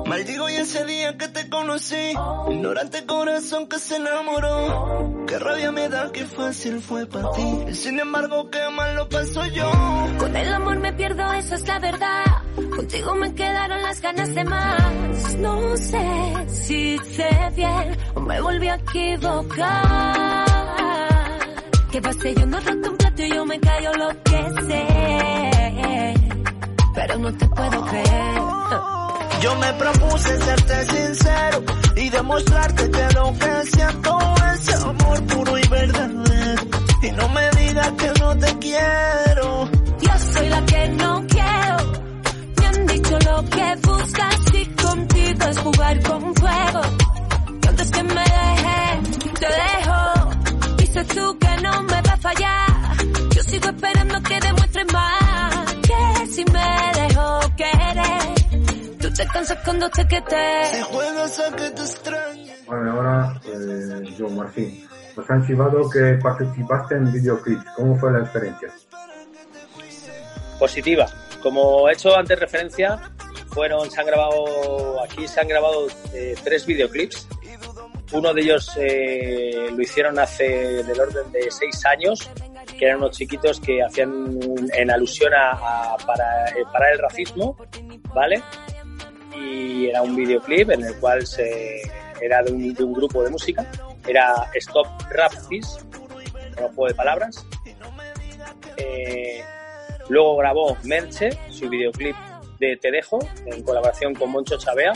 Maldigo 0.05 0.49
y 0.49 0.55
ese 0.55 0.85
día 0.85 1.17
que 1.17 1.27
te 1.29 1.49
conocí, 1.49 2.13
ignorante 2.49 3.05
corazón 3.05 3.69
que 3.69 3.79
se 3.79 3.95
enamoró. 3.95 5.25
Qué 5.27 5.39
rabia 5.39 5.71
me 5.71 5.87
da, 5.87 6.11
qué 6.11 6.25
fácil 6.25 6.81
fue 6.81 7.05
para 7.07 7.31
ti. 7.31 7.65
Y 7.69 7.73
sin 7.73 7.99
embargo, 7.99 8.49
qué 8.49 8.69
mal 8.69 8.95
lo 8.95 9.07
paso 9.07 9.45
yo. 9.47 9.71
Con 10.19 10.35
el 10.35 10.53
amor 10.53 10.77
me 10.79 10.91
pierdo, 10.93 11.31
eso 11.33 11.55
es 11.55 11.65
la 11.67 11.79
verdad. 11.79 12.23
Contigo 12.69 13.15
me 13.15 13.33
quedaron 13.33 13.81
las 13.81 14.01
ganas 14.01 14.33
de 14.35 14.43
más. 14.43 15.35
No 15.39 15.77
sé 15.77 16.33
si 16.47 16.95
hice 16.95 17.29
bien 17.55 17.97
o 18.15 18.19
me 18.21 18.41
volví 18.41 18.67
a 18.67 18.75
equivocar. 18.75 20.45
Que 21.91 22.01
pase 22.01 22.33
yo 22.35 22.45
no 22.45 22.59
roto 22.59 22.89
un 22.91 22.97
plato 22.97 23.23
y 23.23 23.29
yo 23.29 23.45
me 23.45 23.59
callo 23.59 23.93
lo 23.93 24.09
que 24.23 24.61
sé. 24.67 26.13
Pero 26.95 27.17
no 27.19 27.33
te 27.33 27.47
puedo 27.47 27.85
creer. 27.85 28.41
Yo 29.41 29.55
me 29.57 29.73
propuse 29.73 30.37
serte 30.41 30.85
sincero 30.85 31.63
y 31.97 32.09
demostrarte 32.09 32.89
que 32.89 33.13
lo 33.13 33.33
que 33.37 33.65
siento 33.65 34.17
es 34.53 34.83
amor 34.83 35.23
puro 35.25 35.57
y 35.57 35.67
verdadero. 35.67 36.63
Y 37.01 37.11
no 37.11 37.29
me 37.29 37.49
digas 37.51 37.91
que 37.91 38.11
no 38.21 38.37
te 38.37 38.57
quiero. 38.59 39.69
Yo 39.99 40.17
soy 40.31 40.49
la 40.49 40.65
que 40.65 40.87
no 40.89 41.25
quiero. 41.27 42.02
Dicho 43.13 43.31
lo 43.31 43.49
que 43.49 43.75
buscas 43.83 44.53
y 44.53 44.65
contigo 44.65 45.45
es 45.47 45.59
jugar 45.59 46.03
con 46.03 46.35
fuego. 46.35 46.81
Y 47.61 47.67
antes 47.67 47.91
que 47.91 48.03
me 48.03 48.23
dejes, 48.23 49.19
te 49.39 49.45
dejo. 49.45 50.75
Dices 50.77 51.07
tú 51.09 51.37
que 51.37 51.61
no 51.61 51.83
me 51.83 52.01
va 52.01 52.13
a 52.13 52.17
fallar. 52.17 52.97
Yo 53.35 53.43
sigo 53.43 53.69
esperando 53.69 54.21
que 54.23 54.39
demuestres 54.39 54.93
más. 54.93 55.73
Que 55.83 56.27
si 56.27 56.45
me 56.45 57.01
dejo 57.01 57.39
querer, 57.55 58.97
tú 58.99 59.13
te 59.13 59.27
cansas 59.27 59.57
cuando 59.63 59.89
te 59.91 60.07
quede. 60.07 60.65
Si 60.73 60.81
juegas 60.81 61.39
a 61.39 61.55
que 61.55 61.69
te 61.69 61.81
extrañe. 61.81 62.55
Bueno, 62.65 62.91
ahora, 62.93 63.41
eh, 63.45 64.15
yo, 64.17 64.27
Martín, 64.29 64.87
nos 65.15 65.29
han 65.29 65.45
chivado 65.45 65.87
que 65.87 66.19
participaste 66.23 66.95
en 66.95 67.13
videoclips. 67.13 67.63
¿Cómo 67.75 67.95
fue 67.95 68.11
la 68.11 68.19
experiencia? 68.21 68.71
positiva. 70.63 71.07
Como 71.43 71.89
he 71.89 71.93
hecho 71.93 72.15
antes 72.15 72.39
referencia, 72.39 73.01
fueron, 73.49 73.91
se 73.91 73.99
han 73.99 74.07
grabado, 74.07 75.03
aquí 75.03 75.27
se 75.27 75.41
han 75.41 75.47
grabado 75.49 75.87
eh, 76.13 76.35
tres 76.41 76.65
videoclips. 76.65 77.27
Uno 78.13 78.33
de 78.33 78.41
ellos 78.41 78.71
eh, 78.77 79.67
lo 79.75 79.81
hicieron 79.81 80.17
hace 80.19 80.83
del 80.83 81.01
orden 81.01 81.29
de 81.33 81.51
seis 81.51 81.85
años, 81.85 82.29
que 82.79 82.85
eran 82.85 82.99
unos 82.99 83.17
chiquitos 83.17 83.59
que 83.59 83.83
hacían 83.83 84.39
en 84.73 84.89
alusión 84.89 85.33
a, 85.35 85.97
para, 86.07 86.47
eh, 86.51 86.63
parar 86.71 86.93
el 86.93 86.99
racismo, 86.99 87.57
¿vale? 88.13 88.41
Y 89.35 89.87
era 89.87 90.01
un 90.01 90.15
videoclip 90.15 90.69
en 90.69 90.83
el 90.83 90.97
cual 90.99 91.27
se, 91.27 91.81
era 92.21 92.41
de 92.41 92.53
un, 92.53 92.73
de 92.73 92.83
un 92.85 92.93
grupo 92.93 93.21
de 93.21 93.31
música, 93.31 93.69
era 94.07 94.49
Stop 94.53 94.87
Rap 95.09 95.33
This, 95.49 95.79
era 96.55 96.67
un 96.67 96.75
juego 96.75 96.87
de 96.87 96.95
palabras. 96.95 97.45
Luego 100.13 100.37
grabó 100.37 100.77
Merche, 100.83 101.31
su 101.49 101.67
videoclip 101.67 102.15
de 102.59 102.77
Te 102.77 102.91
Dejo, 102.91 103.17
en 103.47 103.63
colaboración 103.63 104.13
con 104.13 104.29
Moncho 104.29 104.59
Chavea, 104.59 104.93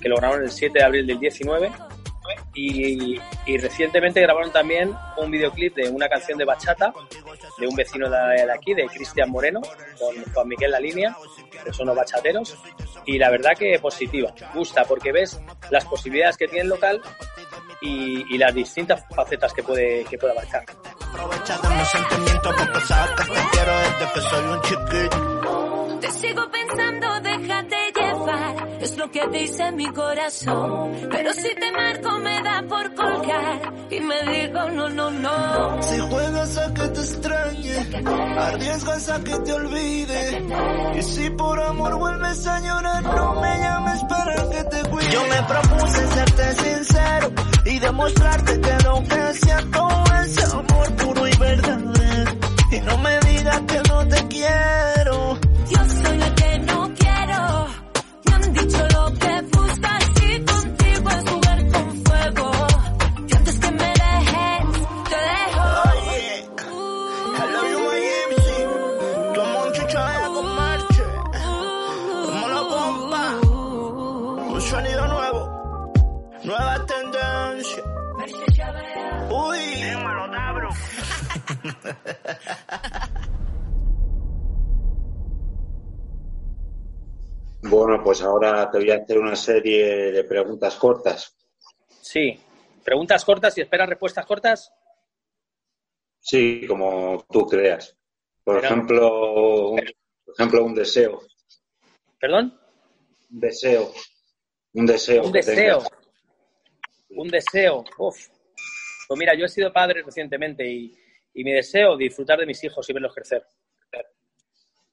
que 0.00 0.08
lo 0.08 0.16
grabaron 0.16 0.44
el 0.44 0.50
7 0.50 0.78
de 0.78 0.82
abril 0.82 1.06
del 1.06 1.18
19. 1.18 1.70
Y, 2.54 3.18
recientemente 3.58 4.22
grabaron 4.22 4.50
también 4.50 4.94
un 5.18 5.30
videoclip 5.30 5.74
de 5.74 5.90
una 5.90 6.08
canción 6.08 6.38
de 6.38 6.46
bachata 6.46 6.90
de 7.58 7.66
un 7.66 7.76
vecino 7.76 8.08
de, 8.08 8.50
aquí, 8.50 8.72
de 8.72 8.86
Cristian 8.86 9.28
Moreno, 9.28 9.60
con 9.98 10.32
Juan 10.32 10.48
Miguel 10.48 10.70
La 10.70 10.80
Línea, 10.80 11.14
que 11.62 11.72
son 11.74 11.88
los 11.88 11.94
bachateros. 11.94 12.56
Y 13.04 13.18
la 13.18 13.28
verdad 13.28 13.50
que 13.58 13.78
positiva, 13.78 14.32
gusta, 14.54 14.84
porque 14.84 15.12
ves 15.12 15.38
las 15.68 15.84
posibilidades 15.84 16.38
que 16.38 16.48
tiene 16.48 16.62
el 16.62 16.70
local 16.70 17.02
y, 17.82 18.34
y 18.34 18.38
las 18.38 18.54
distintas 18.54 19.04
facetas 19.14 19.52
que 19.52 19.62
puede, 19.62 20.04
que 20.04 20.16
puede 20.16 20.32
abarcar. 20.32 20.64
Aprovecha 21.08 21.58
de 21.58 21.68
mis 21.76 21.88
sentimientos 21.88 22.54
porque 22.58 22.80
sabes 22.86 23.10
que 23.16 23.24
te 23.24 23.48
quiero 23.52 23.72
desde 23.78 24.12
que 24.12 24.20
soy 24.20 24.44
un 24.44 24.60
chiquito. 24.62 25.36
Te 26.00 26.10
sigo 26.10 26.42
pensando, 26.50 27.20
déjate 27.20 27.76
llevar, 27.96 28.68
es 28.80 28.96
lo 28.96 29.10
que 29.10 29.26
dice 29.28 29.72
mi 29.72 29.86
corazón. 29.92 30.92
Pero 31.10 31.32
si 31.32 31.54
te 31.54 31.72
marco 31.72 32.18
me 32.18 32.42
da 32.42 32.62
por 32.68 32.94
colgar 32.94 33.74
y 33.90 34.00
me 34.00 34.22
digo 34.32 34.70
no, 34.70 34.88
no, 34.90 35.10
no. 35.10 35.82
Si 35.82 35.98
juegas 35.98 36.58
a 36.58 36.74
que 36.74 36.88
te 36.88 37.00
extrañe, 37.00 37.86
arriesgas 38.38 39.08
a 39.08 39.24
que 39.24 39.38
te 39.38 39.52
olvide. 39.52 40.42
Y 40.98 41.02
si 41.02 41.30
por 41.30 41.60
amor 41.60 41.96
vuelves 41.96 42.46
a 42.46 42.60
llorar, 42.60 43.02
no 43.02 43.40
me 43.40 43.58
llames 43.58 44.04
para 44.04 44.34
que 44.50 44.64
te 44.64 44.88
cuide. 44.90 45.10
Yo 45.10 45.22
me 45.24 45.42
propuse 45.42 46.06
serte 46.08 46.54
sincero 46.54 47.32
y 47.64 47.78
demostrarte 47.78 48.60
que 48.60 48.84
lo 48.84 49.02
que 49.02 49.34
siento 49.34 50.05
es 50.26 50.38
amor 50.52 50.92
puro 50.96 51.25
pues 88.06 88.22
ahora 88.22 88.70
te 88.70 88.78
voy 88.78 88.88
a 88.92 88.98
hacer 88.98 89.18
una 89.18 89.34
serie 89.34 90.12
de 90.12 90.22
preguntas 90.22 90.76
cortas. 90.76 91.36
Sí, 92.00 92.38
preguntas 92.84 93.24
cortas 93.24 93.58
y 93.58 93.62
esperas 93.62 93.88
respuestas 93.88 94.24
cortas. 94.24 94.72
Sí, 96.20 96.64
como 96.68 97.26
tú 97.28 97.44
creas. 97.48 97.96
Por 98.44 98.60
Pero- 98.60 98.66
ejemplo, 98.66 99.70
un, 99.72 99.80
por 100.24 100.34
ejemplo, 100.38 100.64
un 100.64 100.74
deseo. 100.76 101.20
¿Perdón? 102.20 102.56
Un 103.32 103.40
deseo. 103.40 103.90
Un 104.74 104.86
deseo. 104.86 105.24
Un 105.24 105.32
deseo. 105.32 105.78
tengas. 105.78 105.90
Un 107.10 107.28
deseo. 107.28 107.84
Uf. 107.98 108.28
Pues 109.08 109.18
mira, 109.18 109.34
yo 109.36 109.46
he 109.46 109.48
sido 109.48 109.72
padre 109.72 110.04
recientemente 110.04 110.64
y, 110.64 110.96
y 111.34 111.42
mi 111.42 111.50
deseo 111.50 111.96
disfrutar 111.96 112.38
de 112.38 112.46
mis 112.46 112.62
hijos 112.62 112.88
y 112.88 112.92
verlos 112.92 113.12
crecer. 113.12 113.44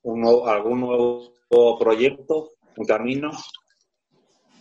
Un 0.02 0.22
nuevo- 0.22 0.48
¿Algún 0.48 0.80
nuevo 0.80 1.78
proyecto? 1.78 2.50
¿Un 2.76 2.86
camino? 2.86 3.32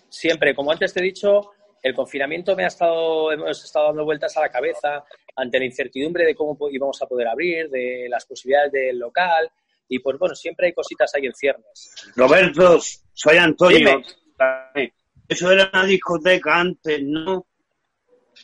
Siempre, 0.09 0.55
como 0.55 0.73
antes 0.73 0.93
te 0.93 1.01
he 1.01 1.05
dicho, 1.05 1.53
el 1.83 1.95
confinamiento 1.95 2.55
me 2.55 2.65
ha 2.65 2.69
estado, 2.69 3.33
hemos 3.33 3.65
estado 3.65 3.87
dando 3.87 4.05
vueltas 4.05 4.37
a 4.37 4.41
la 4.41 4.51
cabeza 4.51 5.05
ante 5.35 5.59
la 5.59 5.65
incertidumbre 5.65 6.25
de 6.27 6.35
cómo 6.35 6.57
íbamos 6.71 7.01
a 7.03 7.07
poder 7.07 7.29
abrir, 7.29 7.69
de 7.71 8.07
las 8.09 8.27
posibilidades 8.27 8.73
del 8.73 8.99
local. 8.99 9.51
Y 9.89 9.99
pues 9.99 10.19
bueno, 10.19 10.35
siempre 10.35 10.69
hay 10.69 10.73
cositas 10.75 11.15
ahí 11.15 11.27
en 11.27 11.35
ciernes. 11.35 12.13
Roberto, 12.15 12.79
soy 13.13 13.37
Antonio. 13.37 13.79
Dime. 13.79 14.95
Eso 15.29 15.51
era 15.51 15.71
una 15.73 15.85
discoteca 15.85 16.61
antes, 16.61 17.03
¿no? 17.03 17.47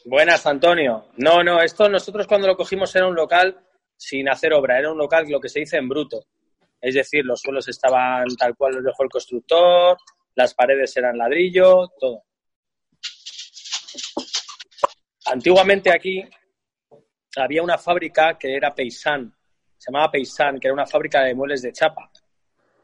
Buenas, 0.04 0.46
Antonio. 0.46 1.08
No, 1.16 1.42
no, 1.42 1.60
esto 1.60 1.88
nosotros 1.88 2.26
cuando 2.26 2.46
lo 2.46 2.56
cogimos 2.56 2.94
era 2.96 3.06
un 3.06 3.14
local 3.14 3.58
sin 3.96 4.28
hacer 4.28 4.52
obra, 4.52 4.78
era 4.78 4.92
un 4.92 4.98
local 4.98 5.26
lo 5.28 5.40
que 5.40 5.48
se 5.48 5.60
dice 5.60 5.76
en 5.76 5.88
bruto. 5.88 6.24
Es 6.80 6.94
decir, 6.94 7.24
los 7.24 7.40
suelos 7.40 7.68
estaban 7.68 8.24
tal 8.36 8.56
cual 8.56 8.74
los 8.74 8.84
dejó 8.84 9.02
el 9.02 9.08
constructor, 9.08 9.96
las 10.34 10.54
paredes 10.54 10.96
eran 10.96 11.18
ladrillo, 11.18 11.88
todo. 11.98 12.22
Antiguamente 15.26 15.90
aquí 15.90 16.24
había 17.36 17.62
una 17.62 17.76
fábrica 17.76 18.38
que 18.38 18.54
era 18.54 18.74
Paysan, 18.74 19.34
se 19.76 19.90
llamaba 19.90 20.12
Paysan, 20.12 20.58
que 20.58 20.68
era 20.68 20.74
una 20.74 20.86
fábrica 20.86 21.22
de 21.22 21.34
muebles 21.34 21.62
de 21.62 21.72
chapa, 21.72 22.10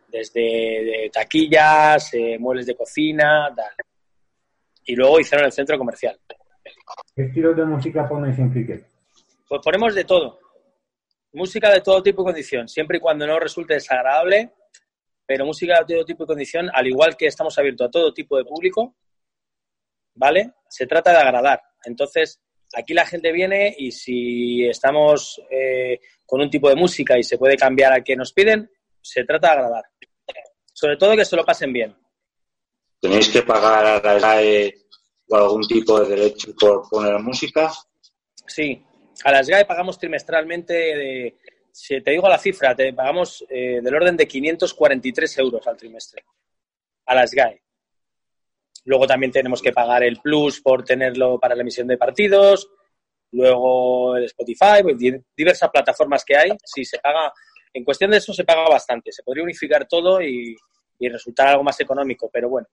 desde 0.09 0.41
de 0.41 1.11
taquillas, 1.13 2.13
eh, 2.15 2.37
muebles 2.39 2.67
de 2.67 2.77
cocina, 2.77 3.53
tal. 3.55 3.73
y 4.87 4.95
luego 4.95 5.21
hicieron 5.21 5.47
el 5.47 5.53
centro 5.53 5.79
comercial. 5.79 6.19
¿Qué 7.15 7.23
estilo 7.23 7.55
de 7.55 7.65
música 7.65 8.09
ponéis 8.09 8.39
en 8.39 8.51
cricket? 8.51 8.87
Pues 9.49 9.61
ponemos 9.63 9.95
de 9.95 10.05
todo. 10.05 10.39
Música 11.35 11.71
de 11.71 11.81
todo 11.81 12.03
tipo 12.03 12.23
y 12.23 12.27
condición, 12.27 12.69
siempre 12.69 12.99
y 12.99 13.01
cuando 13.01 13.27
no 13.27 13.39
resulte 13.39 13.75
desagradable, 13.75 14.53
pero 15.27 15.45
música 15.45 15.81
de 15.81 15.95
todo 15.95 16.05
tipo 16.05 16.25
y 16.25 16.27
condición, 16.27 16.71
al 16.73 16.87
igual 16.87 17.17
que 17.17 17.27
estamos 17.27 17.59
abiertos 17.59 17.89
a 17.89 17.91
todo 17.91 18.15
tipo 18.15 18.37
de 18.37 18.45
público, 18.45 18.97
¿vale? 20.15 20.53
Se 20.69 20.87
trata 20.87 21.11
de 21.11 21.19
agradar. 21.19 21.61
Entonces, 21.85 22.41
aquí 22.75 22.95
la 22.95 23.07
gente 23.07 23.33
viene 23.33 23.75
y 23.77 23.91
si 23.91 24.67
estamos 24.67 25.41
eh, 25.51 26.01
con 26.25 26.41
un 26.41 26.51
tipo 26.51 26.69
de 26.69 26.77
música 26.77 27.19
y 27.19 27.23
se 27.23 27.39
puede 27.39 27.57
cambiar 27.57 27.93
al 27.93 28.05
que 28.05 28.17
nos 28.17 28.33
piden, 28.33 28.71
se 29.01 29.25
trata 29.25 29.49
de 29.49 29.53
agradar. 29.55 29.85
Sobre 30.73 30.97
todo 30.97 31.17
que 31.17 31.25
se 31.25 31.37
lo 31.37 31.45
pasen 31.45 31.73
bien. 31.73 31.97
¿Tenéis 33.01 33.29
que 33.29 33.43
pagar 33.43 33.85
a 33.85 34.01
la 34.01 34.19
SGAE 34.19 34.75
o 35.29 35.37
algún 35.37 35.67
tipo 35.67 36.01
de 36.01 36.17
derecho 36.17 36.55
por 36.59 36.89
poner 36.89 37.19
música? 37.19 37.71
Sí, 38.47 38.83
a 39.25 39.31
la 39.33 39.43
SGAE 39.45 39.65
pagamos 39.67 39.99
trimestralmente, 39.99 40.73
de, 40.75 41.37
si 41.71 42.01
te 42.01 42.11
digo 42.13 42.29
la 42.29 42.39
cifra, 42.39 42.75
te 42.75 42.93
pagamos 42.93 43.45
eh, 43.49 43.81
del 43.83 43.95
orden 43.95 44.17
de 44.17 44.27
543 44.27 45.39
euros 45.39 45.67
al 45.67 45.77
trimestre. 45.77 46.25
A 47.07 47.15
la 47.15 47.27
SGAE. 47.27 47.63
Luego 48.87 49.07
también 49.07 49.33
tenemos 49.33 49.63
que 49.63 49.73
pagar 49.73 50.03
el 50.05 50.19
plus 50.21 50.61
por 50.61 50.85
tenerlo 50.85 51.39
para 51.39 51.55
la 51.55 51.63
emisión 51.63 51.87
de 51.87 51.97
partidos. 51.97 52.69
Luego 53.33 54.17
el 54.17 54.25
Spotify, 54.25 54.83
pues, 54.83 54.99
di- 54.99 55.21
diversas 55.37 55.71
plataformas 55.71 56.25
que 56.25 56.37
hay. 56.37 56.51
Sí, 56.65 56.85
se 56.85 56.99
paga. 56.99 57.33
En 57.73 57.83
cuestión 57.85 58.11
de 58.11 58.19
eso 58.19 58.33
se 58.33 58.45
paga 58.45 58.69
bastante. 58.69 59.11
Se 59.11 59.23
podría 59.23 59.43
unificar 59.45 59.87
todo 59.89 60.21
y 60.23 60.57
resultar 61.01 61.49
algo 61.49 61.63
más 61.65 61.79
económico. 61.81 62.31
Pero 62.33 62.49
bueno, 62.49 62.67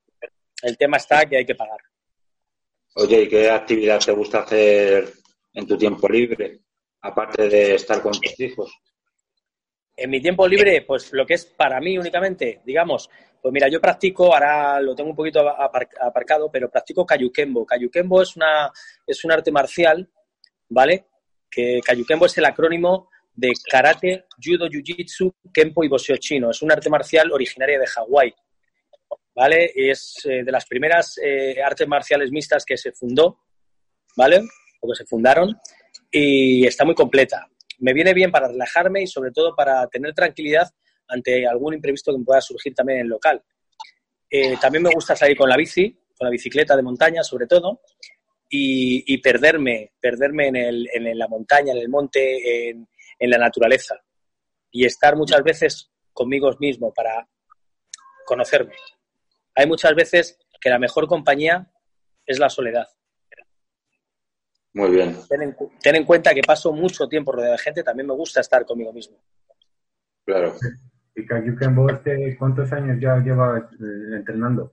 el 0.63 0.77
tema 0.77 0.97
está 0.97 1.25
que 1.25 1.37
hay 1.37 1.45
que 1.45 1.55
pagar. 1.55 1.79
Oye, 2.95 3.21
¿y 3.23 3.27
qué 3.29 3.49
actividad 3.49 3.99
te 3.99 4.11
gusta 4.11 4.39
hacer 4.39 5.11
en 5.53 5.67
tu 5.67 5.77
tiempo 5.77 6.07
libre? 6.07 6.59
Aparte 7.01 7.49
de 7.49 7.75
estar 7.75 8.01
con 8.01 8.11
tus 8.13 8.39
hijos. 8.39 8.71
En 9.95 10.09
mi 10.09 10.21
tiempo 10.21 10.47
libre, 10.47 10.83
pues 10.83 11.11
lo 11.13 11.25
que 11.25 11.33
es 11.33 11.45
para 11.45 11.79
mí 11.79 11.97
únicamente, 11.97 12.61
digamos, 12.65 13.09
pues 13.41 13.51
mira, 13.51 13.67
yo 13.67 13.81
practico, 13.81 14.33
ahora 14.33 14.79
lo 14.79 14.95
tengo 14.95 15.09
un 15.09 15.15
poquito 15.15 15.41
apar- 15.41 15.89
aparcado, 15.99 16.49
pero 16.51 16.69
practico 16.69 17.05
Kayukembo. 17.05 17.65
Kayukembo 17.65 18.21
es, 18.21 18.35
una, 18.35 18.71
es 19.05 19.23
un 19.25 19.31
arte 19.31 19.51
marcial, 19.51 20.09
¿vale? 20.69 21.07
Que 21.49 21.81
Kayukembo 21.83 22.27
es 22.27 22.37
el 22.37 22.45
acrónimo 22.45 23.09
de 23.33 23.51
Karate, 23.69 24.25
Judo, 24.41 24.67
Jiu-Jitsu, 24.67 25.33
Kempo 25.53 25.83
y 25.83 25.87
Boxeo 25.87 26.17
chino. 26.17 26.51
Es 26.51 26.61
un 26.61 26.71
arte 26.71 26.89
marcial 26.89 27.31
originaria 27.31 27.79
de 27.79 27.87
Hawái, 27.87 28.33
¿vale? 29.35 29.71
Es 29.75 30.21
eh, 30.25 30.43
de 30.43 30.51
las 30.51 30.65
primeras 30.65 31.17
eh, 31.17 31.61
artes 31.63 31.87
marciales 31.87 32.31
mixtas 32.31 32.63
que 32.63 32.77
se 32.77 32.91
fundó, 32.91 33.39
¿vale? 34.15 34.41
O 34.81 34.89
que 34.89 34.95
se 34.95 35.05
fundaron 35.05 35.57
y 36.11 36.65
está 36.67 36.83
muy 36.83 36.95
completa. 36.95 37.47
Me 37.79 37.93
viene 37.93 38.13
bien 38.13 38.31
para 38.31 38.49
relajarme 38.49 39.01
y 39.01 39.07
sobre 39.07 39.31
todo 39.31 39.55
para 39.55 39.87
tener 39.87 40.13
tranquilidad 40.13 40.69
ante 41.07 41.47
algún 41.47 41.73
imprevisto 41.73 42.15
que 42.15 42.23
pueda 42.23 42.41
surgir 42.41 42.73
también 42.73 42.99
en 42.99 43.05
el 43.05 43.09
local. 43.09 43.41
Eh, 44.29 44.57
también 44.59 44.83
me 44.83 44.93
gusta 44.93 45.15
salir 45.15 45.37
con 45.37 45.49
la 45.49 45.57
bici, 45.57 45.97
con 46.17 46.25
la 46.25 46.31
bicicleta 46.31 46.75
de 46.75 46.83
montaña 46.83 47.23
sobre 47.23 47.47
todo, 47.47 47.81
y, 48.53 49.17
perderme, 49.19 49.93
perderme 50.01 50.49
en 50.49 51.17
la 51.17 51.27
montaña, 51.29 51.71
en 51.71 51.79
el 51.79 51.87
monte, 51.87 52.69
en, 52.69 52.85
en 53.17 53.29
la 53.29 53.37
naturaleza. 53.37 53.95
Y 54.71 54.85
estar 54.85 55.15
muchas 55.15 55.41
veces 55.43 55.89
conmigo 56.11 56.49
mismo 56.59 56.93
para 56.93 57.27
conocerme. 58.25 58.73
Hay 59.55 59.67
muchas 59.67 59.93
veces 59.93 60.39
que 60.59 60.69
la 60.69 60.79
mejor 60.79 61.07
compañía 61.07 61.71
es 62.25 62.39
la 62.39 62.49
soledad. 62.49 62.87
Muy 64.73 64.91
bien. 64.91 65.17
Ten 65.27 65.41
en, 65.41 65.51
cu- 65.51 65.71
ten 65.81 65.95
en 65.95 66.05
cuenta 66.05 66.33
que 66.33 66.41
paso 66.41 66.71
mucho 66.71 67.07
tiempo 67.07 67.31
rodeado 67.31 67.53
de 67.53 67.57
gente, 67.59 67.83
también 67.83 68.07
me 68.07 68.13
gusta 68.13 68.39
estar 68.41 68.65
conmigo 68.65 68.93
mismo. 68.93 69.17
Claro. 70.25 70.53
Y 71.15 71.25
Kayukenbo, 71.25 71.89
este, 71.89 72.37
¿cuántos 72.37 72.71
años 72.71 72.97
ya 73.01 73.17
llevas 73.17 73.63
eh, 73.73 74.15
entrenando? 74.15 74.71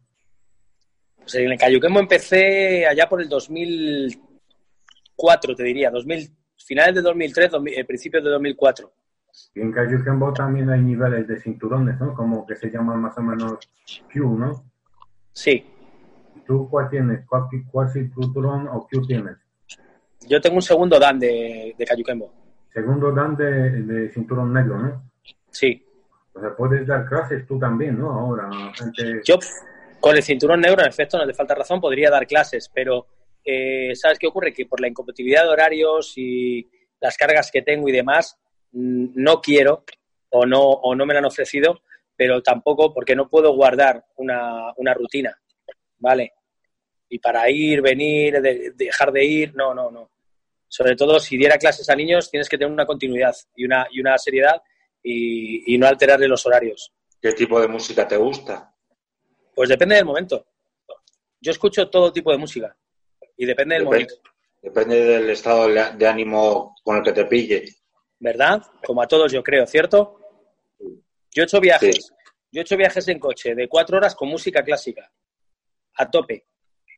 Pues 1.16 1.34
en 1.34 1.50
el 1.50 1.58
Cayuquemo 1.58 1.98
empecé 2.00 2.86
allá 2.86 3.08
por 3.08 3.20
el 3.20 3.28
2004, 3.28 5.54
te 5.56 5.62
diría, 5.64 5.90
2000, 5.90 6.30
finales 6.64 6.94
de 6.94 7.02
2003, 7.02 7.50
2000, 7.50 7.78
eh, 7.78 7.84
principios 7.84 8.22
de 8.24 8.30
2004. 8.30 8.92
Y 9.54 9.60
en 9.60 9.72
Kayukenbo 9.72 10.32
también 10.32 10.70
hay 10.70 10.80
niveles 10.80 11.26
de 11.26 11.40
cinturones, 11.40 11.98
¿no? 12.00 12.14
Como 12.14 12.46
que 12.46 12.54
se 12.56 12.70
llaman 12.70 13.00
más 13.00 13.16
o 13.18 13.22
menos 13.22 13.58
Q, 14.12 14.38
¿no? 14.38 14.64
Sí, 15.32 15.64
¿Y 16.36 16.40
¿Tú 16.40 16.68
cuál 16.70 16.88
tienes? 16.88 17.26
¿Cuál, 17.26 17.44
cuál 17.70 17.88
cinturón 17.90 18.68
o 18.68 18.86
Q 18.90 19.06
tienes? 19.06 19.36
Yo 20.26 20.40
tengo 20.40 20.56
un 20.56 20.62
segundo 20.62 20.98
Dan 20.98 21.18
de, 21.18 21.74
de 21.76 21.84
Cayuquemo. 21.84 22.32
Segundo 22.72 23.12
dan 23.12 23.36
de, 23.36 23.82
de 23.82 24.08
cinturón 24.10 24.52
negro, 24.52 24.78
¿no? 24.78 25.10
Sí, 25.50 25.84
O 26.34 26.40
sea, 26.40 26.54
puedes 26.54 26.86
dar 26.86 27.06
clases 27.06 27.46
tú 27.46 27.58
también, 27.58 27.98
¿no? 27.98 28.10
Ahora, 28.10 28.48
gente... 28.74 29.20
yo 29.24 29.38
con 30.00 30.16
el 30.16 30.22
cinturón 30.22 30.60
negro, 30.60 30.82
en 30.82 30.88
efecto, 30.88 31.18
no 31.18 31.26
te 31.26 31.34
falta 31.34 31.54
razón, 31.54 31.80
podría 31.80 32.10
dar 32.10 32.26
clases, 32.26 32.70
pero 32.72 33.06
eh, 33.44 33.94
¿sabes 33.94 34.18
qué 34.18 34.26
ocurre? 34.26 34.52
Que 34.52 34.66
por 34.66 34.80
la 34.80 34.88
incompatibilidad 34.88 35.44
de 35.44 35.48
horarios 35.48 36.12
y 36.16 36.68
las 37.00 37.16
cargas 37.16 37.50
que 37.50 37.62
tengo 37.62 37.88
y 37.88 37.92
demás, 37.92 38.38
no 38.72 39.40
quiero 39.40 39.84
o 40.30 40.46
no, 40.46 40.60
o 40.60 40.94
no 40.94 41.06
me 41.06 41.14
lo 41.14 41.20
han 41.20 41.24
ofrecido, 41.24 41.80
pero 42.16 42.42
tampoco 42.42 42.92
porque 42.92 43.16
no 43.16 43.28
puedo 43.28 43.54
guardar 43.54 44.04
una, 44.16 44.72
una 44.76 44.94
rutina, 44.94 45.36
¿vale? 45.98 46.32
Y 47.08 47.18
para 47.18 47.48
ir, 47.50 47.80
venir, 47.80 48.40
de- 48.40 48.72
dejar 48.74 49.12
de 49.12 49.24
ir, 49.24 49.54
no, 49.54 49.72
no, 49.74 49.90
no. 49.90 50.10
Sobre 50.68 50.94
todo 50.96 51.18
si 51.18 51.36
diera 51.38 51.56
clases 51.56 51.88
a 51.88 51.96
niños, 51.96 52.30
tienes 52.30 52.48
que 52.48 52.58
tener 52.58 52.72
una 52.72 52.84
continuidad 52.84 53.34
y 53.56 53.64
una, 53.64 53.86
y 53.90 54.00
una 54.00 54.18
seriedad 54.18 54.60
y, 55.02 55.74
y 55.74 55.78
no 55.78 55.86
alterarle 55.86 56.28
los 56.28 56.44
horarios. 56.44 56.92
¿Qué 57.20 57.32
tipo 57.32 57.60
de 57.60 57.68
música 57.68 58.06
te 58.06 58.16
gusta? 58.16 58.74
Pues 59.54 59.68
depende 59.70 59.94
del 59.96 60.04
momento. 60.04 60.46
Yo 61.40 61.52
escucho 61.52 61.88
todo 61.88 62.12
tipo 62.12 62.30
de 62.30 62.38
música 62.38 62.76
y 63.36 63.46
depende 63.46 63.76
del 63.76 63.84
Depende, 63.84 64.06
momento, 64.14 64.30
depende 64.62 65.04
del 65.04 65.30
estado 65.30 65.68
de 65.68 66.06
ánimo 66.06 66.74
con 66.84 66.96
el 66.98 67.02
que 67.02 67.12
te 67.12 67.24
pille. 67.24 67.64
¿verdad? 68.20 68.60
Como 68.84 69.00
a 69.00 69.06
todos 69.06 69.30
yo 69.32 69.42
creo, 69.42 69.64
¿cierto? 69.66 70.18
Yo 71.32 71.42
he 71.42 71.44
hecho 71.44 71.60
viajes, 71.60 71.94
Sí. 72.06 72.14
yo 72.50 72.60
he 72.60 72.62
hecho 72.62 72.76
viajes 72.76 73.06
en 73.08 73.18
coche 73.20 73.54
de 73.54 73.68
cuatro 73.68 73.96
horas 73.96 74.14
con 74.16 74.28
música 74.28 74.62
clásica, 74.64 75.10
a 75.94 76.10
tope, 76.10 76.47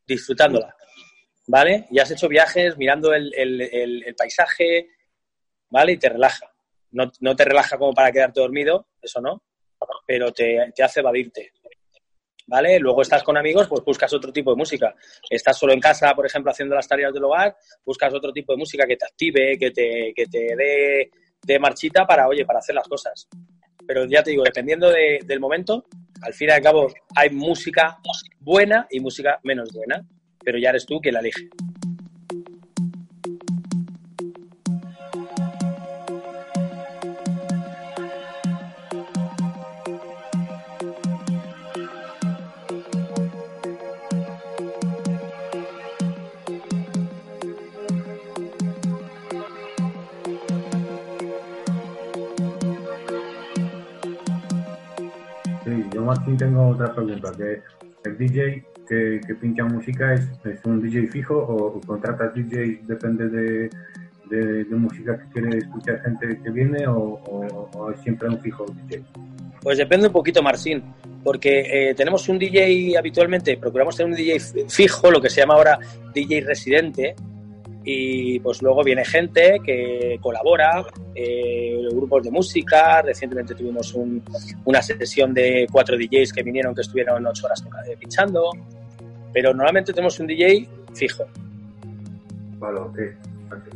disfrutándola, 0.06 0.74
¿vale? 1.46 1.86
Y 1.90 1.98
has 1.98 2.10
hecho 2.10 2.28
viajes 2.28 2.76
mirando 2.76 3.12
el, 3.14 3.32
el- 3.34 4.14
paisaje, 4.16 4.88
¿vale? 5.70 5.92
Y 5.92 5.96
te 5.98 6.08
relaja. 6.08 6.50
No, 6.92 7.10
no 7.20 7.36
te 7.36 7.44
relaja 7.44 7.78
como 7.78 7.92
para 7.94 8.10
quedarte 8.10 8.40
dormido, 8.40 8.88
eso 9.00 9.20
no, 9.20 9.42
pero 10.06 10.32
te, 10.32 10.72
te 10.74 10.82
hace 10.82 11.00
evadirte. 11.00 11.52
¿Vale? 12.46 12.80
Luego 12.80 13.02
estás 13.02 13.22
con 13.22 13.36
amigos, 13.36 13.68
pues 13.68 13.84
buscas 13.84 14.12
otro 14.12 14.32
tipo 14.32 14.50
de 14.50 14.56
música. 14.56 14.92
Estás 15.28 15.56
solo 15.56 15.72
en 15.72 15.78
casa, 15.78 16.12
por 16.14 16.26
ejemplo, 16.26 16.50
haciendo 16.50 16.74
las 16.74 16.88
tareas 16.88 17.12
del 17.12 17.22
hogar, 17.22 17.56
buscas 17.84 18.12
otro 18.12 18.32
tipo 18.32 18.52
de 18.52 18.58
música 18.58 18.86
que 18.88 18.96
te 18.96 19.04
active, 19.06 19.56
que 19.56 19.70
te, 19.70 20.12
que 20.16 20.26
te 20.26 20.56
dé 20.56 21.10
de 21.42 21.58
marchita 21.60 22.04
para, 22.04 22.26
oye, 22.26 22.44
para 22.44 22.58
hacer 22.58 22.74
las 22.74 22.88
cosas. 22.88 23.28
Pero 23.86 24.04
ya 24.06 24.24
te 24.24 24.30
digo, 24.30 24.42
dependiendo 24.42 24.90
de- 24.90 25.20
del 25.24 25.38
momento, 25.38 25.86
al 26.22 26.34
fin 26.34 26.48
y 26.48 26.52
al 26.52 26.62
cabo 26.62 26.88
hay 27.14 27.30
música 27.30 27.98
buena 28.40 28.86
y 28.90 29.00
música 29.00 29.40
menos 29.42 29.72
buena, 29.72 30.04
pero 30.44 30.58
ya 30.58 30.70
eres 30.70 30.86
tú 30.86 31.00
quien 31.00 31.14
la 31.14 31.20
elige. 31.20 31.48
Martín 56.10 56.36
tengo 56.36 56.70
otra 56.70 56.92
pregunta, 56.92 57.30
que 57.38 57.62
el 58.02 58.18
DJ 58.18 58.64
que, 58.88 59.34
pincha 59.40 59.64
música 59.64 60.14
es, 60.14 60.28
es 60.44 60.64
un 60.64 60.82
DJ 60.82 61.06
fijo 61.06 61.36
o, 61.36 61.76
o 61.76 61.80
contratas 61.82 62.34
DJ 62.34 62.80
depende 62.82 63.28
de, 63.28 63.70
de, 64.28 64.64
música 64.74 65.16
que 65.16 65.26
quiere 65.32 65.58
escuchar 65.58 66.02
gente 66.02 66.40
que 66.42 66.50
viene 66.50 66.84
o, 66.88 67.92
es 67.94 68.00
siempre 68.00 68.28
un 68.28 68.40
fijo 68.40 68.66
DJ. 68.66 69.04
Pues 69.62 69.78
depende 69.78 70.08
un 70.08 70.12
poquito, 70.12 70.42
Marcín, 70.42 70.82
porque 71.22 71.90
eh, 71.90 71.94
tenemos 71.94 72.28
un 72.28 72.40
DJ 72.40 72.98
habitualmente, 72.98 73.56
procuramos 73.56 73.94
tener 73.94 74.10
un 74.10 74.16
DJ 74.16 74.40
fijo, 74.68 75.12
lo 75.12 75.20
que 75.20 75.30
se 75.30 75.42
llama 75.42 75.54
ahora 75.54 75.78
DJ 76.12 76.40
residente, 76.40 77.14
y 77.84 78.38
pues 78.40 78.60
luego 78.62 78.84
viene 78.84 79.04
gente 79.04 79.58
que 79.64 80.18
colabora, 80.20 80.84
eh, 81.14 81.78
grupos 81.92 82.22
de 82.24 82.30
música, 82.30 83.00
recientemente 83.02 83.54
tuvimos 83.54 83.94
un- 83.94 84.22
una 84.64 84.82
sesión 84.82 85.32
de 85.32 85.66
cuatro 85.72 85.96
DJs 85.96 86.32
que 86.32 86.42
vinieron, 86.42 86.74
que 86.74 86.82
estuvieron 86.82 87.26
ocho 87.26 87.46
horas 87.46 87.64
eh, 87.88 87.96
pinchando, 87.98 88.50
pero 89.32 89.54
normalmente 89.54 89.92
tenemos 89.92 90.18
un 90.20 90.26
DJ 90.26 90.68
fijo. 90.94 91.24
Vale, 92.58 92.78
ok. 92.80 92.98
ok. 93.52 93.74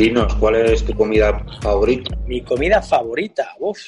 Dinos, 0.00 0.34
¿cuál 0.36 0.56
es 0.56 0.82
tu 0.82 0.94
comida 0.94 1.44
favorita? 1.60 2.16
Mi 2.24 2.42
comida 2.42 2.80
favorita, 2.80 3.54
uff, 3.58 3.78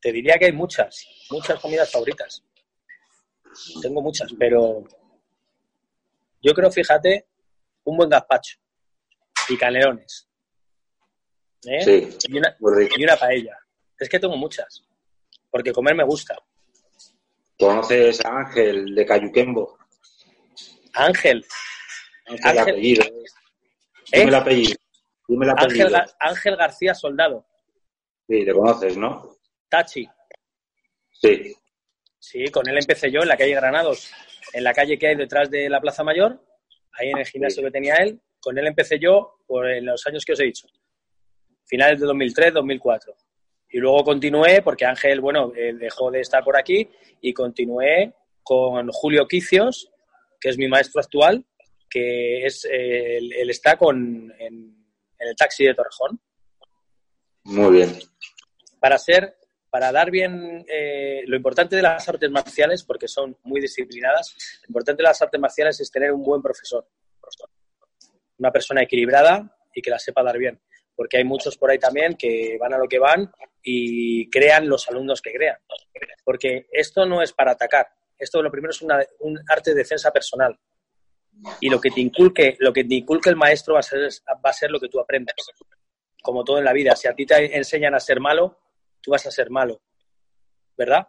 te 0.00 0.10
diría 0.10 0.36
que 0.36 0.46
hay 0.46 0.52
muchas, 0.52 1.06
muchas 1.30 1.60
comidas 1.60 1.92
favoritas. 1.92 2.42
Tengo 3.80 4.02
muchas, 4.02 4.34
pero 4.36 4.82
yo 6.42 6.52
creo, 6.52 6.72
fíjate, 6.72 7.24
un 7.84 7.98
buen 7.98 8.10
gazpacho 8.10 8.56
y 9.48 9.56
canelones. 9.56 10.28
¿eh? 11.66 11.80
Sí, 11.80 12.18
y, 12.32 12.38
una, 12.38 12.56
muy 12.58 12.74
rico. 12.74 12.96
y 12.98 13.04
una 13.04 13.16
paella. 13.16 13.56
Es 13.96 14.08
que 14.08 14.18
tengo 14.18 14.36
muchas, 14.36 14.82
porque 15.52 15.72
comer 15.72 15.94
me 15.94 16.02
gusta. 16.02 16.36
¿Conoces 17.60 18.24
a 18.24 18.38
Ángel 18.38 18.92
de 18.92 19.06
Cayuquembo? 19.06 19.78
Ángel, 20.94 21.46
Ángel, 22.26 22.50
el 22.50 22.58
Ángel. 22.58 23.24
¿Eh? 24.14 24.20
Dime 24.20 24.28
el 24.30 24.34
apellido. 24.34 24.76
Dime 25.28 25.44
el 25.46 25.50
apellido. 25.50 25.88
Ángel 26.20 26.56
García 26.56 26.94
Soldado, 26.94 27.46
Sí, 28.26 28.42
le 28.42 28.52
conoces, 28.52 28.96
¿no? 28.96 29.36
Tachi. 29.68 30.08
Sí. 31.12 31.54
Sí, 32.18 32.46
con 32.46 32.66
él 32.68 32.78
empecé 32.78 33.10
yo 33.10 33.20
en 33.20 33.28
la 33.28 33.36
calle 33.36 33.54
Granados, 33.54 34.10
en 34.54 34.64
la 34.64 34.72
calle 34.72 34.98
que 34.98 35.08
hay 35.08 35.16
detrás 35.16 35.50
de 35.50 35.68
la 35.68 35.80
Plaza 35.80 36.02
Mayor, 36.02 36.40
ahí 36.92 37.10
en 37.10 37.18
el 37.18 37.26
gimnasio 37.26 37.62
que 37.62 37.70
tenía 37.70 37.96
él. 37.96 38.18
Con 38.40 38.56
él 38.58 38.66
empecé 38.66 38.98
yo 38.98 39.40
por 39.46 39.68
en 39.68 39.84
los 39.84 40.06
años 40.06 40.24
que 40.24 40.32
os 40.32 40.40
he 40.40 40.44
dicho, 40.44 40.66
finales 41.66 42.00
de 42.00 42.06
2003, 42.06 42.54
2004. 42.54 43.14
Y 43.70 43.78
luego 43.78 44.04
continué, 44.04 44.62
porque 44.62 44.86
Ángel, 44.86 45.20
bueno, 45.20 45.52
eh, 45.54 45.74
dejó 45.74 46.10
de 46.10 46.20
estar 46.20 46.42
por 46.42 46.56
aquí, 46.56 46.88
y 47.20 47.34
continué 47.34 48.14
con 48.42 48.88
Julio 48.88 49.26
Quicios, 49.26 49.90
que 50.40 50.48
es 50.48 50.56
mi 50.56 50.68
maestro 50.68 51.00
actual, 51.00 51.44
que 51.94 52.44
es 52.44 52.64
él, 52.68 53.32
él 53.32 53.50
está 53.50 53.76
con, 53.76 53.96
en, 54.36 54.52
en 55.20 55.28
el 55.28 55.36
taxi 55.36 55.64
de 55.64 55.74
Torrejón. 55.74 56.20
Muy 57.44 57.76
bien. 57.76 57.96
Para 58.80 58.98
ser, 58.98 59.36
para 59.70 59.92
dar 59.92 60.10
bien, 60.10 60.64
eh, 60.68 61.22
lo 61.26 61.36
importante 61.36 61.76
de 61.76 61.82
las 61.82 62.08
artes 62.08 62.28
marciales, 62.30 62.82
porque 62.82 63.06
son 63.06 63.36
muy 63.44 63.60
disciplinadas, 63.60 64.34
lo 64.62 64.72
importante 64.72 65.02
de 65.02 65.08
las 65.08 65.22
artes 65.22 65.40
marciales 65.40 65.80
es 65.80 65.90
tener 65.90 66.10
un 66.10 66.24
buen 66.24 66.42
profesor. 66.42 66.84
Una 68.38 68.50
persona 68.50 68.82
equilibrada 68.82 69.56
y 69.72 69.80
que 69.80 69.90
la 69.90 69.98
sepa 70.00 70.24
dar 70.24 70.36
bien. 70.36 70.60
Porque 70.96 71.18
hay 71.18 71.24
muchos 71.24 71.56
por 71.56 71.70
ahí 71.70 71.78
también 71.78 72.16
que 72.16 72.56
van 72.58 72.74
a 72.74 72.78
lo 72.78 72.88
que 72.88 72.98
van 72.98 73.30
y 73.62 74.28
crean 74.30 74.68
los 74.68 74.88
alumnos 74.88 75.22
que 75.22 75.32
crean. 75.32 75.58
Porque 76.24 76.66
esto 76.72 77.06
no 77.06 77.22
es 77.22 77.32
para 77.32 77.52
atacar. 77.52 77.86
Esto 78.18 78.42
lo 78.42 78.50
primero 78.50 78.70
es 78.70 78.82
una- 78.82 79.04
un 79.20 79.38
arte 79.48 79.70
de 79.70 79.76
defensa 79.76 80.10
personal. 80.10 80.58
Y 81.60 81.68
lo 81.68 81.80
que 81.80 81.90
te 81.90 82.00
inculque, 82.00 82.56
lo 82.60 82.72
que 82.72 82.84
te 82.84 82.94
inculque 82.94 83.30
el 83.30 83.36
maestro 83.36 83.74
va 83.74 83.80
a 83.80 83.82
ser, 83.82 84.08
va 84.44 84.50
a 84.50 84.52
ser 84.52 84.70
lo 84.70 84.80
que 84.80 84.88
tú 84.88 84.98
aprendas. 85.00 85.34
Como 86.22 86.42
todo 86.44 86.58
en 86.58 86.64
la 86.64 86.72
vida. 86.72 86.96
Si 86.96 87.06
a 87.06 87.14
ti 87.14 87.26
te 87.26 87.56
enseñan 87.56 87.94
a 87.94 88.00
ser 88.00 88.18
malo, 88.20 88.58
tú 89.00 89.10
vas 89.10 89.26
a 89.26 89.30
ser 89.30 89.50
malo. 89.50 89.80
¿Verdad? 90.76 91.06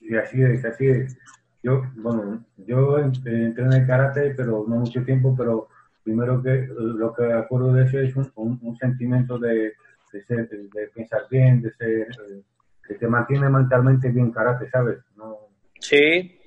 Y 0.00 0.16
así 0.16 0.42
es, 0.42 0.64
así 0.64 0.86
es. 0.86 1.16
Yo, 1.62 1.82
bueno, 1.96 2.44
yo 2.56 2.98
en- 2.98 3.12
entrené 3.26 3.76
en 3.78 3.86
karate, 3.86 4.30
pero 4.36 4.64
no 4.66 4.76
mucho 4.76 5.02
tiempo, 5.04 5.34
pero 5.36 5.68
primero 6.02 6.42
que 6.42 6.66
lo 6.68 7.12
que 7.14 7.32
acuerdo 7.32 7.72
de 7.72 7.84
eso 7.84 7.98
es 8.00 8.14
un, 8.16 8.30
un- 8.36 8.58
un 8.62 8.76
sentimiento 8.76 9.38
de, 9.38 9.72
de, 10.12 10.24
ser, 10.24 10.48
de, 10.48 10.68
de 10.72 10.88
pensar 10.88 11.22
bien, 11.30 11.60
de 11.62 11.72
ser, 11.74 12.00
eh, 12.02 12.42
que 12.86 12.94
te 12.94 13.06
mantiene 13.06 13.48
mentalmente 13.48 14.08
bien 14.10 14.30
karate, 14.30 14.68
¿sabes? 14.70 14.98
No, 15.16 15.38
Sí, 15.80 16.37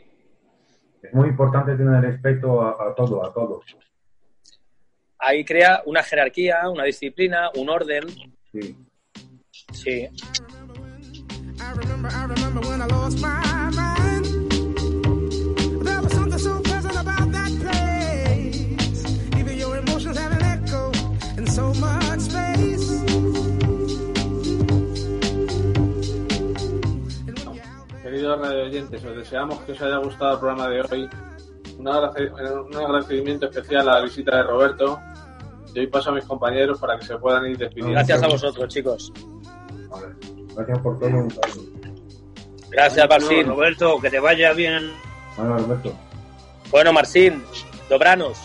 es 1.03 1.13
muy 1.13 1.29
importante 1.29 1.75
tener 1.75 2.01
respeto 2.01 2.61
a, 2.61 2.71
a 2.71 2.95
todo, 2.95 3.25
a 3.25 3.33
todo. 3.33 3.61
ahí 5.19 5.45
crea 5.45 5.81
una 5.85 6.03
jerarquía, 6.03 6.69
una 6.69 6.83
disciplina, 6.83 7.49
un 7.55 7.69
orden. 7.69 8.03
Sí. 8.51 8.75
Sí. 9.73 10.09
I 11.59 11.73
remember, 11.75 12.11
Queridos 28.31 28.49
radio 28.49 28.65
oyentes, 28.65 29.03
os 29.03 29.15
deseamos 29.15 29.59
que 29.61 29.73
os 29.73 29.81
haya 29.81 29.97
gustado 29.97 30.33
el 30.33 30.39
programa 30.39 30.69
de 30.69 30.81
hoy. 30.81 31.09
Un, 31.77 31.87
agradecimiento 31.87 33.47
especial 33.47 33.89
a 33.89 33.95
la 33.95 34.01
visita 34.01 34.37
de 34.37 34.43
Roberto. 34.43 34.99
Y 35.73 35.79
hoy 35.79 35.87
paso 35.87 36.11
a 36.11 36.13
mis 36.13 36.23
compañeros 36.25 36.79
para 36.79 36.97
que 36.97 37.05
se 37.05 37.17
puedan 37.17 37.45
ir 37.47 37.57
despidiendo. 37.57 37.93
Gracias 37.93 38.23
a 38.23 38.27
vosotros, 38.27 38.73
chicos. 38.73 39.11
Vale. 39.89 40.15
Gracias 40.55 40.79
por 40.79 40.99
todo. 40.99 41.09
Un 41.09 41.31
saludo. 41.31 41.71
Gracias, 42.69 43.09
Marcin. 43.09 43.47
No, 43.47 43.55
Roberto, 43.55 43.99
que 43.99 44.09
te 44.09 44.19
vaya 44.19 44.53
bien. 44.53 44.91
Bueno, 45.35 45.55
Alberto. 45.55 45.93
Bueno, 46.69 46.93
Marcin, 46.93 47.43
dobranos. 47.89 48.37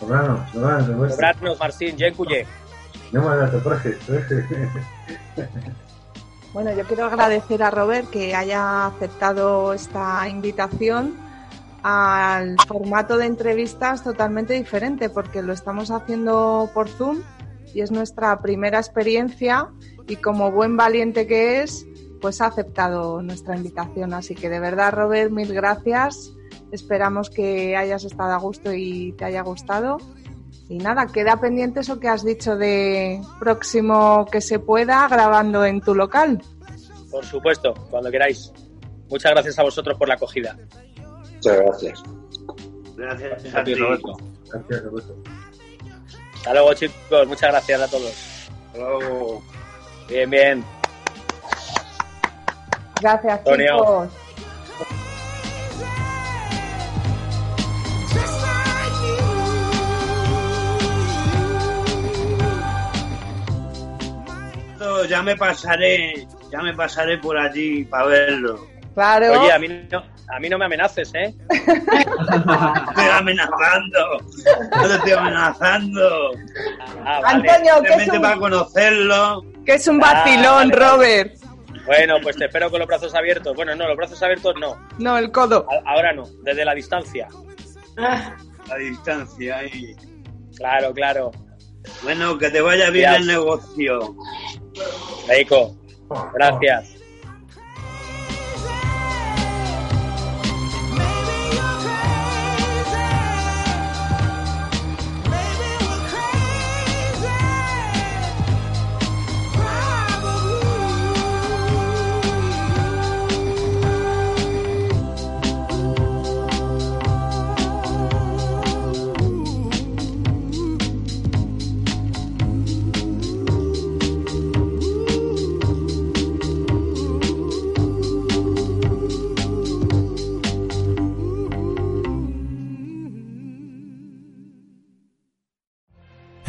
Dobrano, 0.00 0.46
dobrano, 0.52 0.84
Alberto. 0.84 1.16
Dobranos, 1.16 1.58
Marcin, 1.58 1.96
dziękuję. 1.96 2.46
No 3.12 3.22
me 3.22 3.36
das 3.36 3.54
profe. 3.62 3.96
Bueno, 6.54 6.72
yo 6.72 6.84
quiero 6.84 7.06
agradecer 7.06 7.64
a 7.64 7.70
Robert 7.72 8.08
que 8.10 8.32
haya 8.32 8.86
aceptado 8.86 9.74
esta 9.74 10.28
invitación 10.28 11.16
al 11.82 12.56
formato 12.68 13.18
de 13.18 13.26
entrevistas 13.26 14.04
totalmente 14.04 14.54
diferente 14.54 15.10
porque 15.10 15.42
lo 15.42 15.52
estamos 15.52 15.90
haciendo 15.90 16.70
por 16.72 16.88
Zoom 16.88 17.22
y 17.74 17.80
es 17.80 17.90
nuestra 17.90 18.40
primera 18.40 18.78
experiencia 18.78 19.68
y 20.06 20.14
como 20.14 20.52
buen 20.52 20.76
valiente 20.76 21.26
que 21.26 21.62
es, 21.62 21.88
pues 22.20 22.40
ha 22.40 22.46
aceptado 22.46 23.20
nuestra 23.20 23.56
invitación. 23.56 24.14
Así 24.14 24.36
que 24.36 24.48
de 24.48 24.60
verdad, 24.60 24.92
Robert, 24.92 25.32
mil 25.32 25.52
gracias. 25.52 26.34
Esperamos 26.70 27.30
que 27.30 27.76
hayas 27.76 28.04
estado 28.04 28.32
a 28.32 28.38
gusto 28.38 28.72
y 28.72 29.12
te 29.18 29.24
haya 29.24 29.42
gustado. 29.42 29.98
Y 30.68 30.78
nada, 30.78 31.06
queda 31.06 31.38
pendiente 31.38 31.80
eso 31.80 32.00
que 32.00 32.08
has 32.08 32.24
dicho 32.24 32.56
de 32.56 33.20
próximo 33.38 34.26
que 34.30 34.40
se 34.40 34.58
pueda 34.58 35.06
grabando 35.08 35.64
en 35.64 35.80
tu 35.80 35.94
local. 35.94 36.42
Por 37.10 37.24
supuesto, 37.24 37.74
cuando 37.90 38.10
queráis. 38.10 38.50
Muchas 39.10 39.32
gracias 39.32 39.58
a 39.58 39.62
vosotros 39.62 39.96
por 39.98 40.08
la 40.08 40.14
acogida. 40.14 40.56
Muchas 41.34 41.56
gracias. 41.58 42.02
Gracias 42.96 43.54
A 43.54 43.60
a 43.60 43.64
ti, 43.64 43.74
ti. 43.74 43.80
Roberto. 43.80 44.16
Gracias, 44.50 44.84
Roberto. 44.84 45.16
Hasta 46.36 46.52
luego, 46.52 46.74
chicos. 46.74 47.26
Muchas 47.28 47.50
gracias 47.50 47.80
a 47.82 47.88
todos. 47.88 48.48
Hasta 48.66 48.78
luego. 48.78 49.42
Bien, 50.08 50.30
bien. 50.30 50.64
Gracias, 53.00 53.38
Antonio. 53.38 53.76
chicos. 53.78 54.23
Ya 65.08 65.22
me 65.22 65.36
pasaré, 65.36 66.26
ya 66.50 66.60
me 66.62 66.72
pasaré 66.74 67.18
por 67.18 67.36
allí 67.38 67.84
para 67.84 68.06
verlo. 68.06 68.66
Claro. 68.94 69.40
Oye, 69.40 69.52
a 69.52 69.58
mí 69.58 69.68
no, 69.90 70.02
a 70.28 70.38
mí 70.40 70.48
no 70.48 70.56
me 70.58 70.64
amenaces, 70.66 71.12
¿eh? 71.14 71.34
Estoy 71.50 73.08
amenazando. 73.12 74.18
No 74.76 74.88
te 74.88 74.94
estoy 74.94 75.12
amenazando. 75.12 76.30
Ah, 77.04 77.20
vale. 77.20 77.50
Antonio, 77.50 77.72
que 77.82 77.88
es, 77.88 77.94
Simplemente 78.02 78.20
para 78.20 78.34
un, 78.34 78.40
conocerlo. 78.40 79.42
que 79.66 79.74
es 79.74 79.88
un 79.88 80.02
Ah, 80.04 80.12
vacilón, 80.14 80.68
vale. 80.70 80.76
Robert. 80.76 81.36
Bueno, 81.86 82.14
pues 82.22 82.36
te 82.36 82.46
espero 82.46 82.70
con 82.70 82.78
los 82.78 82.88
brazos 82.88 83.14
abiertos. 83.14 83.54
Bueno, 83.56 83.74
no, 83.74 83.86
los 83.88 83.96
brazos 83.96 84.22
abiertos 84.22 84.54
no. 84.60 84.76
No, 84.98 85.18
el 85.18 85.30
codo. 85.32 85.66
A- 85.70 85.90
Ahora 85.92 86.12
no, 86.12 86.24
desde 86.42 86.64
la 86.64 86.74
distancia. 86.74 87.28
A 87.98 88.76
distancia 88.78 89.58
ahí. 89.58 89.94
Claro, 90.56 90.94
claro. 90.94 91.30
Bueno, 92.02 92.38
que 92.38 92.48
te 92.48 92.60
vaya 92.62 92.88
bien 92.90 93.02
Gracias. 93.10 93.20
el 93.20 93.26
negocio. 93.26 94.14
Rico. 95.28 95.74
Gracias. 96.34 96.93